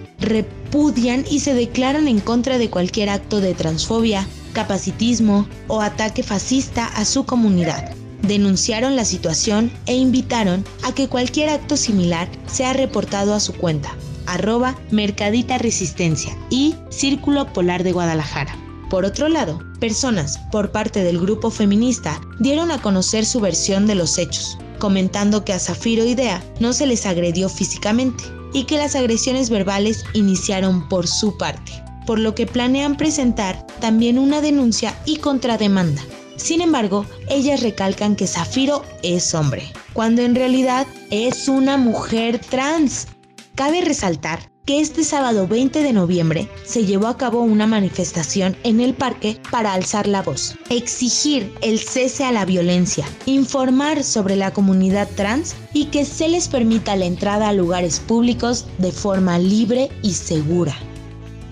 repudian 0.72 1.26
y 1.30 1.42
se 1.42 1.54
declaran 1.54 2.08
en 2.08 2.22
contra 2.22 2.58
de 2.58 2.70
cualquier 2.70 3.10
acto 3.10 3.42
de 3.42 3.54
transfobia, 3.54 4.26
capacitismo 4.54 5.46
o 5.68 5.82
ataque 5.82 6.24
fascista 6.24 6.86
a 6.86 7.04
su 7.04 7.26
comunidad. 7.26 7.94
Denunciaron 8.22 8.96
la 8.96 9.04
situación 9.04 9.70
e 9.86 9.96
invitaron 9.96 10.64
a 10.84 10.94
que 10.94 11.10
cualquier 11.10 11.50
acto 11.50 11.76
similar 11.76 12.30
sea 12.48 12.72
reportado 12.72 13.34
a 13.34 13.42
su 13.42 13.52
cuenta, 13.52 13.94
arroba 14.28 14.78
Mercadita 14.92 15.58
Resistencia 15.58 16.38
y 16.50 16.76
Círculo 16.90 17.52
Polar 17.52 17.84
de 17.84 17.92
Guadalajara. 17.92 18.56
Por 18.90 19.04
otro 19.04 19.28
lado, 19.28 19.60
personas 19.82 20.38
por 20.54 20.72
parte 20.72 21.04
del 21.04 21.20
grupo 21.20 21.52
feminista 21.52 22.22
dieron 22.40 22.72
a 22.72 22.82
conocer 22.82 23.26
su 23.26 23.42
versión 23.42 23.88
de 23.88 23.96
los 23.96 24.18
hechos, 24.18 24.58
comentando 24.80 25.44
que 25.44 25.52
a 25.52 25.60
Zafiro 25.60 26.06
y 26.06 26.16
Dea 26.16 26.42
no 26.62 26.72
se 26.72 26.86
les 26.86 27.06
agredió 27.06 27.50
físicamente 27.50 28.24
y 28.54 28.66
que 28.66 28.78
las 28.78 28.96
agresiones 28.96 29.50
verbales 29.50 30.04
iniciaron 30.14 30.88
por 30.90 31.08
su 31.08 31.38
parte, 31.38 31.72
por 32.06 32.20
lo 32.20 32.36
que 32.36 32.46
planean 32.46 32.98
presentar 32.98 33.66
también 33.80 34.20
una 34.20 34.42
denuncia 34.42 34.96
y 35.06 35.18
contrademanda. 35.18 36.02
Sin 36.36 36.62
embargo, 36.62 37.06
ellas 37.30 37.62
recalcan 37.62 38.16
que 38.16 38.28
Zafiro 38.28 38.84
es 39.04 39.34
hombre, 39.36 39.72
cuando 39.94 40.22
en 40.22 40.36
realidad 40.36 40.88
es 41.10 41.48
una 41.48 41.78
mujer 41.78 42.40
trans 42.40 43.08
Cabe 43.56 43.82
resaltar 43.82 44.51
que 44.66 44.80
este 44.80 45.04
sábado 45.04 45.48
20 45.48 45.82
de 45.82 45.92
noviembre 45.92 46.48
se 46.66 46.86
llevó 46.86 47.08
a 47.08 47.18
cabo 47.18 47.42
una 47.42 47.66
manifestación 47.66 48.56
en 48.64 48.80
el 48.80 48.94
parque 48.94 49.40
para 49.50 49.74
alzar 49.74 50.08
la 50.08 50.22
voz, 50.22 50.56
exigir 50.70 51.52
el 51.62 51.80
cese 51.80 52.24
a 52.26 52.32
la 52.32 52.46
violencia, 52.46 53.06
informar 53.26 54.04
sobre 54.04 54.36
la 54.36 54.54
comunidad 54.54 55.10
trans 55.16 55.56
y 55.74 55.86
que 55.86 56.06
se 56.06 56.28
les 56.28 56.48
permita 56.48 56.96
la 56.96 57.06
entrada 57.06 57.50
a 57.50 57.54
lugares 57.54 58.00
públicos 58.00 58.66
de 58.78 58.92
forma 58.92 59.40
libre 59.40 59.90
y 60.04 60.14
segura. 60.14 60.76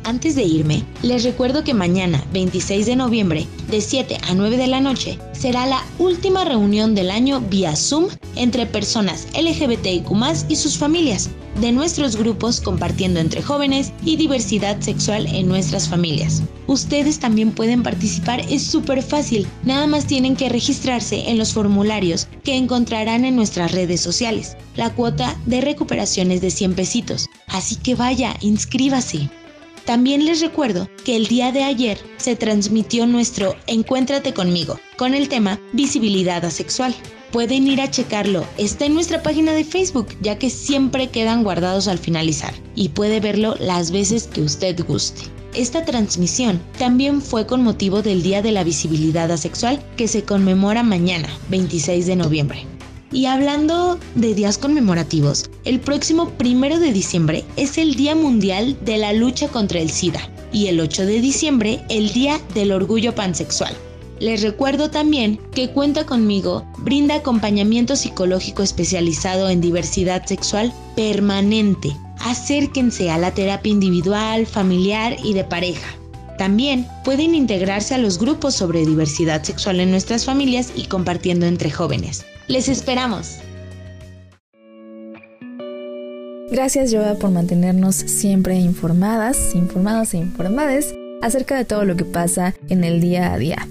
Antes 0.03 0.35
de 0.35 0.43
irme, 0.43 0.85
les 1.03 1.23
recuerdo 1.23 1.63
que 1.63 1.73
mañana, 1.73 2.23
26 2.31 2.85
de 2.85 2.95
noviembre, 2.95 3.47
de 3.69 3.81
7 3.81 4.17
a 4.27 4.33
9 4.33 4.57
de 4.57 4.67
la 4.67 4.79
noche, 4.79 5.19
será 5.33 5.65
la 5.65 5.83
última 5.99 6.45
reunión 6.45 6.95
del 6.95 7.11
año 7.11 7.41
vía 7.41 7.75
Zoom 7.75 8.07
entre 8.35 8.65
personas 8.65 9.27
LGBTIQ 9.35 10.09
y 10.47 10.55
sus 10.55 10.77
familias, 10.77 11.29
de 11.59 11.71
nuestros 11.71 12.15
grupos 12.15 12.61
compartiendo 12.61 13.19
entre 13.19 13.41
jóvenes 13.41 13.91
y 14.03 14.15
diversidad 14.15 14.79
sexual 14.81 15.27
en 15.27 15.47
nuestras 15.47 15.87
familias. 15.87 16.41
Ustedes 16.67 17.19
también 17.19 17.51
pueden 17.51 17.83
participar, 17.83 18.41
es 18.49 18.63
súper 18.63 19.01
fácil, 19.01 19.47
nada 19.63 19.87
más 19.87 20.05
tienen 20.05 20.35
que 20.35 20.49
registrarse 20.49 21.29
en 21.29 21.37
los 21.37 21.53
formularios 21.53 22.27
que 22.43 22.55
encontrarán 22.55 23.25
en 23.25 23.35
nuestras 23.35 23.71
redes 23.71 24.01
sociales. 24.01 24.55
La 24.75 24.93
cuota 24.93 25.37
de 25.45 25.61
recuperación 25.61 26.31
es 26.31 26.41
de 26.41 26.51
100 26.51 26.75
pesitos, 26.75 27.27
así 27.47 27.75
que 27.75 27.95
vaya, 27.95 28.35
inscríbase. 28.41 29.29
También 29.85 30.25
les 30.25 30.41
recuerdo 30.41 30.87
que 31.03 31.15
el 31.15 31.27
día 31.27 31.51
de 31.51 31.63
ayer 31.63 31.97
se 32.17 32.35
transmitió 32.35 33.07
nuestro 33.07 33.55
Encuéntrate 33.65 34.33
conmigo 34.33 34.79
con 34.97 35.15
el 35.15 35.29
tema 35.29 35.59
visibilidad 35.73 36.45
asexual. 36.45 36.95
Pueden 37.31 37.67
ir 37.67 37.79
a 37.79 37.91
checarlo, 37.91 38.43
está 38.57 38.85
en 38.85 38.95
nuestra 38.95 39.21
página 39.21 39.53
de 39.53 39.63
Facebook, 39.63 40.07
ya 40.19 40.39
que 40.39 40.49
siempre 40.49 41.09
quedan 41.09 41.43
guardados 41.43 41.87
al 41.87 41.99
finalizar 41.99 42.55
y 42.73 42.89
puede 42.89 43.19
verlo 43.19 43.55
las 43.59 43.91
veces 43.91 44.25
que 44.25 44.41
usted 44.41 44.83
guste. 44.83 45.21
Esta 45.53 45.85
transmisión 45.85 46.59
también 46.79 47.21
fue 47.21 47.45
con 47.45 47.63
motivo 47.63 48.01
del 48.01 48.23
Día 48.23 48.41
de 48.41 48.51
la 48.51 48.63
Visibilidad 48.63 49.31
Asexual 49.31 49.79
que 49.95 50.07
se 50.07 50.23
conmemora 50.23 50.81
mañana, 50.81 51.29
26 51.49 52.07
de 52.07 52.15
noviembre. 52.15 52.65
Y 53.11 53.27
hablando 53.27 53.99
de 54.15 54.33
días 54.33 54.57
conmemorativos, 54.57 55.51
el 55.65 55.79
próximo 55.79 56.29
primero 56.29 56.79
de 56.79 56.93
diciembre 56.93 57.45
es 57.57 57.77
el 57.77 57.93
Día 57.93 58.15
Mundial 58.15 58.75
de 58.85 58.97
la 58.97 59.13
Lucha 59.13 59.49
contra 59.49 59.79
el 59.79 59.91
SIDA 59.91 60.21
y 60.51 60.67
el 60.67 60.79
8 60.79 61.05
de 61.05 61.21
diciembre 61.21 61.83
el 61.89 62.11
Día 62.11 62.39
del 62.55 62.71
Orgullo 62.71 63.13
Pansexual. 63.13 63.75
Les 64.19 64.41
recuerdo 64.41 64.89
también 64.89 65.39
que 65.53 65.69
Cuenta 65.69 66.05
conmigo 66.05 66.65
brinda 66.79 67.15
acompañamiento 67.15 67.95
psicológico 67.95 68.63
especializado 68.63 69.49
en 69.49 69.61
diversidad 69.61 70.25
sexual 70.25 70.73
permanente. 70.95 71.95
Acérquense 72.19 73.09
a 73.11 73.17
la 73.17 73.33
terapia 73.33 73.71
individual, 73.71 74.45
familiar 74.45 75.15
y 75.23 75.33
de 75.33 75.45
pareja. 75.45 75.87
También 76.37 76.87
pueden 77.03 77.35
integrarse 77.35 77.95
a 77.95 77.97
los 77.97 78.17
grupos 78.17 78.55
sobre 78.55 78.85
diversidad 78.85 79.43
sexual 79.43 79.79
en 79.79 79.91
nuestras 79.91 80.25
familias 80.25 80.71
y 80.75 80.85
compartiendo 80.85 81.45
entre 81.45 81.69
jóvenes. 81.71 82.25
Les 82.47 82.67
esperamos. 82.67 83.37
Gracias, 86.51 86.91
Joa, 86.91 87.15
por 87.15 87.29
mantenernos 87.29 87.95
siempre 87.95 88.55
informadas, 88.55 89.53
informados 89.53 90.13
e 90.13 90.17
informadas 90.17 90.95
acerca 91.21 91.55
de 91.55 91.65
todo 91.65 91.85
lo 91.85 91.95
que 91.95 92.05
pasa 92.05 92.55
en 92.69 92.83
el 92.83 93.01
día 93.01 93.33
a 93.33 93.37
día. 93.37 93.67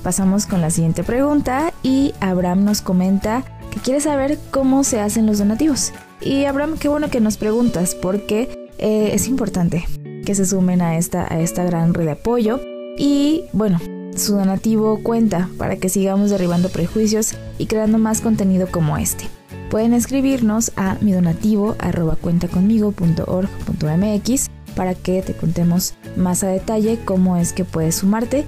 Pasamos 0.03 0.47
con 0.47 0.61
la 0.61 0.71
siguiente 0.71 1.03
pregunta 1.03 1.73
y 1.83 2.15
Abraham 2.21 2.65
nos 2.65 2.81
comenta 2.81 3.43
que 3.71 3.81
quiere 3.81 4.01
saber 4.01 4.39
cómo 4.53 4.85
se 4.85 5.01
hacen 5.01 5.27
los 5.27 5.39
donativos. 5.39 5.93
Y 6.21 6.45
Abraham, 6.45 6.77
qué 6.79 6.89
bueno 6.89 7.11
que 7.11 7.21
nos 7.21 7.37
preguntas 7.37 7.97
porque 7.97 8.69
eh, 8.79 9.11
es 9.13 9.27
importante 9.27 9.85
que 10.25 10.35
se 10.35 10.47
sumen 10.47 10.81
a 10.81 10.97
esta, 10.97 11.33
a 11.33 11.41
esta 11.41 11.65
gran 11.65 11.93
red 11.93 12.05
de 12.05 12.13
apoyo. 12.13 12.61
Y 12.97 13.45
bueno, 13.53 13.81
su 14.15 14.35
donativo 14.37 15.03
cuenta 15.03 15.51
para 15.59 15.77
que 15.77 15.89
sigamos 15.89 16.31
derribando 16.31 16.69
prejuicios 16.69 17.35
y 17.59 17.67
creando 17.67 17.99
más 17.99 18.21
contenido 18.21 18.69
como 18.71 18.97
este. 18.97 19.27
Pueden 19.71 19.95
escribirnos 19.95 20.73
a 20.77 20.97
mi 21.01 21.13
donativo 21.13 21.77
cuentaconmigo.org.mx 22.21 24.51
para 24.75 24.95
que 24.95 25.23
te 25.23 25.35
contemos 25.35 25.95
más 26.17 26.43
a 26.45 26.49
detalle 26.49 26.99
cómo 27.05 27.37
es 27.37 27.53
que 27.53 27.65
puedes 27.65 27.97
sumarte. 27.97 28.47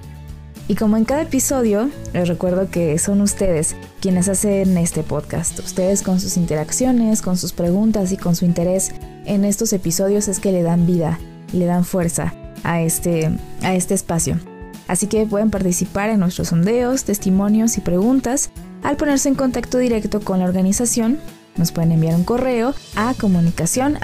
Y 0.68 0.74
como 0.74 0.96
en 0.98 1.04
cada 1.04 1.22
episodio, 1.22 1.88
les 2.12 2.28
recuerdo 2.28 2.70
que 2.70 2.98
son 2.98 3.22
ustedes 3.22 3.74
quienes 4.00 4.28
hacen 4.28 4.76
este 4.76 5.02
podcast. 5.02 5.58
Ustedes 5.60 6.02
con 6.02 6.20
sus 6.20 6.36
interacciones, 6.36 7.22
con 7.22 7.38
sus 7.38 7.52
preguntas 7.52 8.12
y 8.12 8.18
con 8.18 8.36
su 8.36 8.44
interés 8.44 8.92
en 9.24 9.46
estos 9.46 9.72
episodios 9.72 10.28
es 10.28 10.40
que 10.40 10.52
le 10.52 10.62
dan 10.62 10.86
vida 10.86 11.18
le 11.52 11.66
dan 11.66 11.84
fuerza 11.84 12.34
a 12.62 12.82
este, 12.82 13.30
a 13.62 13.74
este 13.74 13.94
espacio. 13.94 14.38
Así 14.86 15.06
que 15.06 15.26
pueden 15.26 15.50
participar 15.50 16.10
en 16.10 16.20
nuestros 16.20 16.48
sondeos, 16.48 17.04
testimonios 17.04 17.76
y 17.76 17.80
preguntas 17.80 18.50
al 18.82 18.96
ponerse 18.96 19.28
en 19.28 19.34
contacto 19.34 19.78
directo 19.78 20.20
con 20.20 20.38
la 20.38 20.44
organización, 20.46 21.18
nos 21.56 21.72
pueden 21.72 21.92
enviar 21.92 22.14
un 22.14 22.24
correo 22.24 22.74
a 22.94 23.14
comunicación 23.14 23.98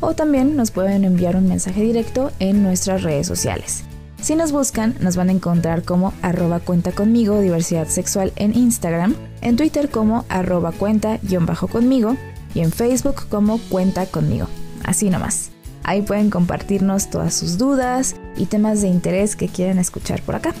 o 0.00 0.14
también 0.14 0.56
nos 0.56 0.70
pueden 0.72 1.04
enviar 1.04 1.36
un 1.36 1.48
mensaje 1.48 1.82
directo 1.82 2.32
en 2.40 2.62
nuestras 2.62 3.02
redes 3.02 3.26
sociales. 3.26 3.84
Si 4.20 4.34
nos 4.34 4.50
buscan, 4.50 4.96
nos 5.00 5.14
van 5.14 5.28
a 5.28 5.32
encontrar 5.32 5.84
como 5.84 6.12
arroba 6.20 6.58
cuenta 6.58 6.90
conmigo 6.90 7.40
diversidad 7.40 7.86
sexual 7.86 8.32
en 8.36 8.56
Instagram, 8.56 9.14
en 9.40 9.56
Twitter 9.56 9.88
como 9.88 10.24
arroba 10.28 10.72
cuenta-conmigo 10.72 12.16
y 12.54 12.60
en 12.60 12.72
Facebook 12.72 13.28
como 13.28 13.58
cuenta 13.68 14.06
conmigo. 14.06 14.48
Así 14.82 15.10
nomás. 15.10 15.50
Ahí 15.84 16.02
pueden 16.02 16.30
compartirnos 16.30 17.10
todas 17.10 17.34
sus 17.34 17.58
dudas 17.58 18.16
y 18.36 18.46
temas 18.46 18.82
de 18.82 18.88
interés 18.88 19.36
que 19.36 19.46
quieren 19.46 19.78
escuchar 19.78 20.20
por 20.22 20.34
acá. 20.34 20.54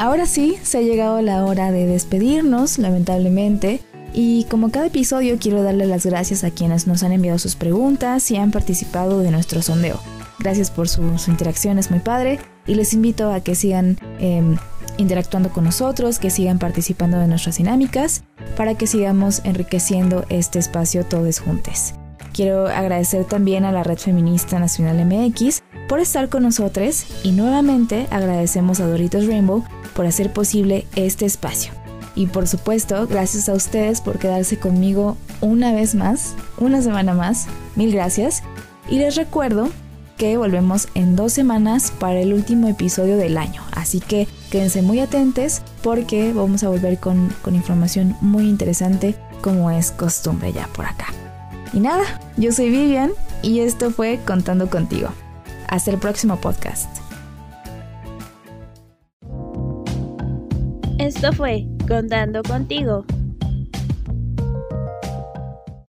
Ahora 0.00 0.24
sí, 0.24 0.56
se 0.62 0.78
ha 0.78 0.80
llegado 0.80 1.20
la 1.20 1.44
hora 1.44 1.70
de 1.72 1.84
despedirnos, 1.84 2.78
lamentablemente. 2.78 3.82
Y 4.14 4.44
como 4.44 4.70
cada 4.70 4.86
episodio 4.86 5.36
quiero 5.38 5.62
darle 5.62 5.84
las 5.84 6.06
gracias 6.06 6.42
a 6.42 6.50
quienes 6.50 6.86
nos 6.86 7.02
han 7.02 7.12
enviado 7.12 7.38
sus 7.38 7.54
preguntas 7.54 8.30
y 8.30 8.36
han 8.36 8.50
participado 8.50 9.20
de 9.20 9.30
nuestro 9.30 9.60
sondeo. 9.60 10.00
Gracias 10.38 10.70
por 10.70 10.88
su, 10.88 11.02
interacción, 11.28 11.78
es 11.78 11.90
muy 11.90 12.00
padre. 12.00 12.38
Y 12.66 12.76
les 12.76 12.94
invito 12.94 13.30
a 13.30 13.40
que 13.40 13.54
sigan 13.54 13.98
em, 14.20 14.56
interactuando 14.96 15.50
con 15.50 15.64
nosotros, 15.64 16.18
que 16.18 16.30
sigan 16.30 16.58
participando 16.58 17.18
de 17.18 17.26
nuestras 17.26 17.58
dinámicas, 17.58 18.24
para 18.56 18.76
que 18.76 18.86
sigamos 18.86 19.42
enriqueciendo 19.44 20.24
este 20.30 20.60
espacio 20.60 21.04
todos 21.04 21.40
juntos. 21.40 21.92
Quiero 22.32 22.68
agradecer 22.68 23.26
también 23.26 23.66
a 23.66 23.72
la 23.72 23.82
Red 23.82 23.98
Feminista 23.98 24.58
Nacional 24.58 25.04
MX 25.04 25.62
por 25.90 25.98
estar 25.98 26.28
con 26.28 26.44
nosotros 26.44 27.04
y 27.24 27.32
nuevamente 27.32 28.06
agradecemos 28.12 28.78
a 28.78 28.86
Doritos 28.86 29.26
Rainbow 29.26 29.64
por 29.92 30.06
hacer 30.06 30.32
posible 30.32 30.86
este 30.94 31.26
espacio. 31.26 31.72
Y 32.14 32.28
por 32.28 32.46
supuesto, 32.46 33.08
gracias 33.08 33.48
a 33.48 33.54
ustedes 33.54 34.00
por 34.00 34.20
quedarse 34.20 34.56
conmigo 34.56 35.16
una 35.40 35.72
vez 35.72 35.96
más, 35.96 36.36
una 36.58 36.80
semana 36.80 37.12
más. 37.14 37.48
Mil 37.74 37.90
gracias. 37.90 38.44
Y 38.88 39.00
les 39.00 39.16
recuerdo 39.16 39.68
que 40.16 40.36
volvemos 40.36 40.86
en 40.94 41.16
dos 41.16 41.32
semanas 41.32 41.92
para 41.98 42.20
el 42.20 42.34
último 42.34 42.68
episodio 42.68 43.16
del 43.16 43.36
año. 43.36 43.60
Así 43.72 43.98
que 43.98 44.28
quédense 44.48 44.82
muy 44.82 45.00
atentos 45.00 45.60
porque 45.82 46.32
vamos 46.32 46.62
a 46.62 46.68
volver 46.68 47.00
con, 47.00 47.34
con 47.42 47.56
información 47.56 48.16
muy 48.20 48.48
interesante 48.48 49.16
como 49.40 49.72
es 49.72 49.90
costumbre 49.90 50.52
ya 50.52 50.68
por 50.68 50.84
acá. 50.84 51.06
Y 51.72 51.80
nada, 51.80 52.04
yo 52.36 52.52
soy 52.52 52.70
Vivian 52.70 53.10
y 53.42 53.58
esto 53.58 53.90
fue 53.90 54.20
Contando 54.24 54.70
contigo. 54.70 55.08
Hasta 55.70 55.92
el 55.92 55.98
próximo 55.98 56.36
podcast. 56.40 56.90
Esto 60.98 61.32
fue 61.32 61.64
Contando 61.88 62.42
contigo 62.42 63.04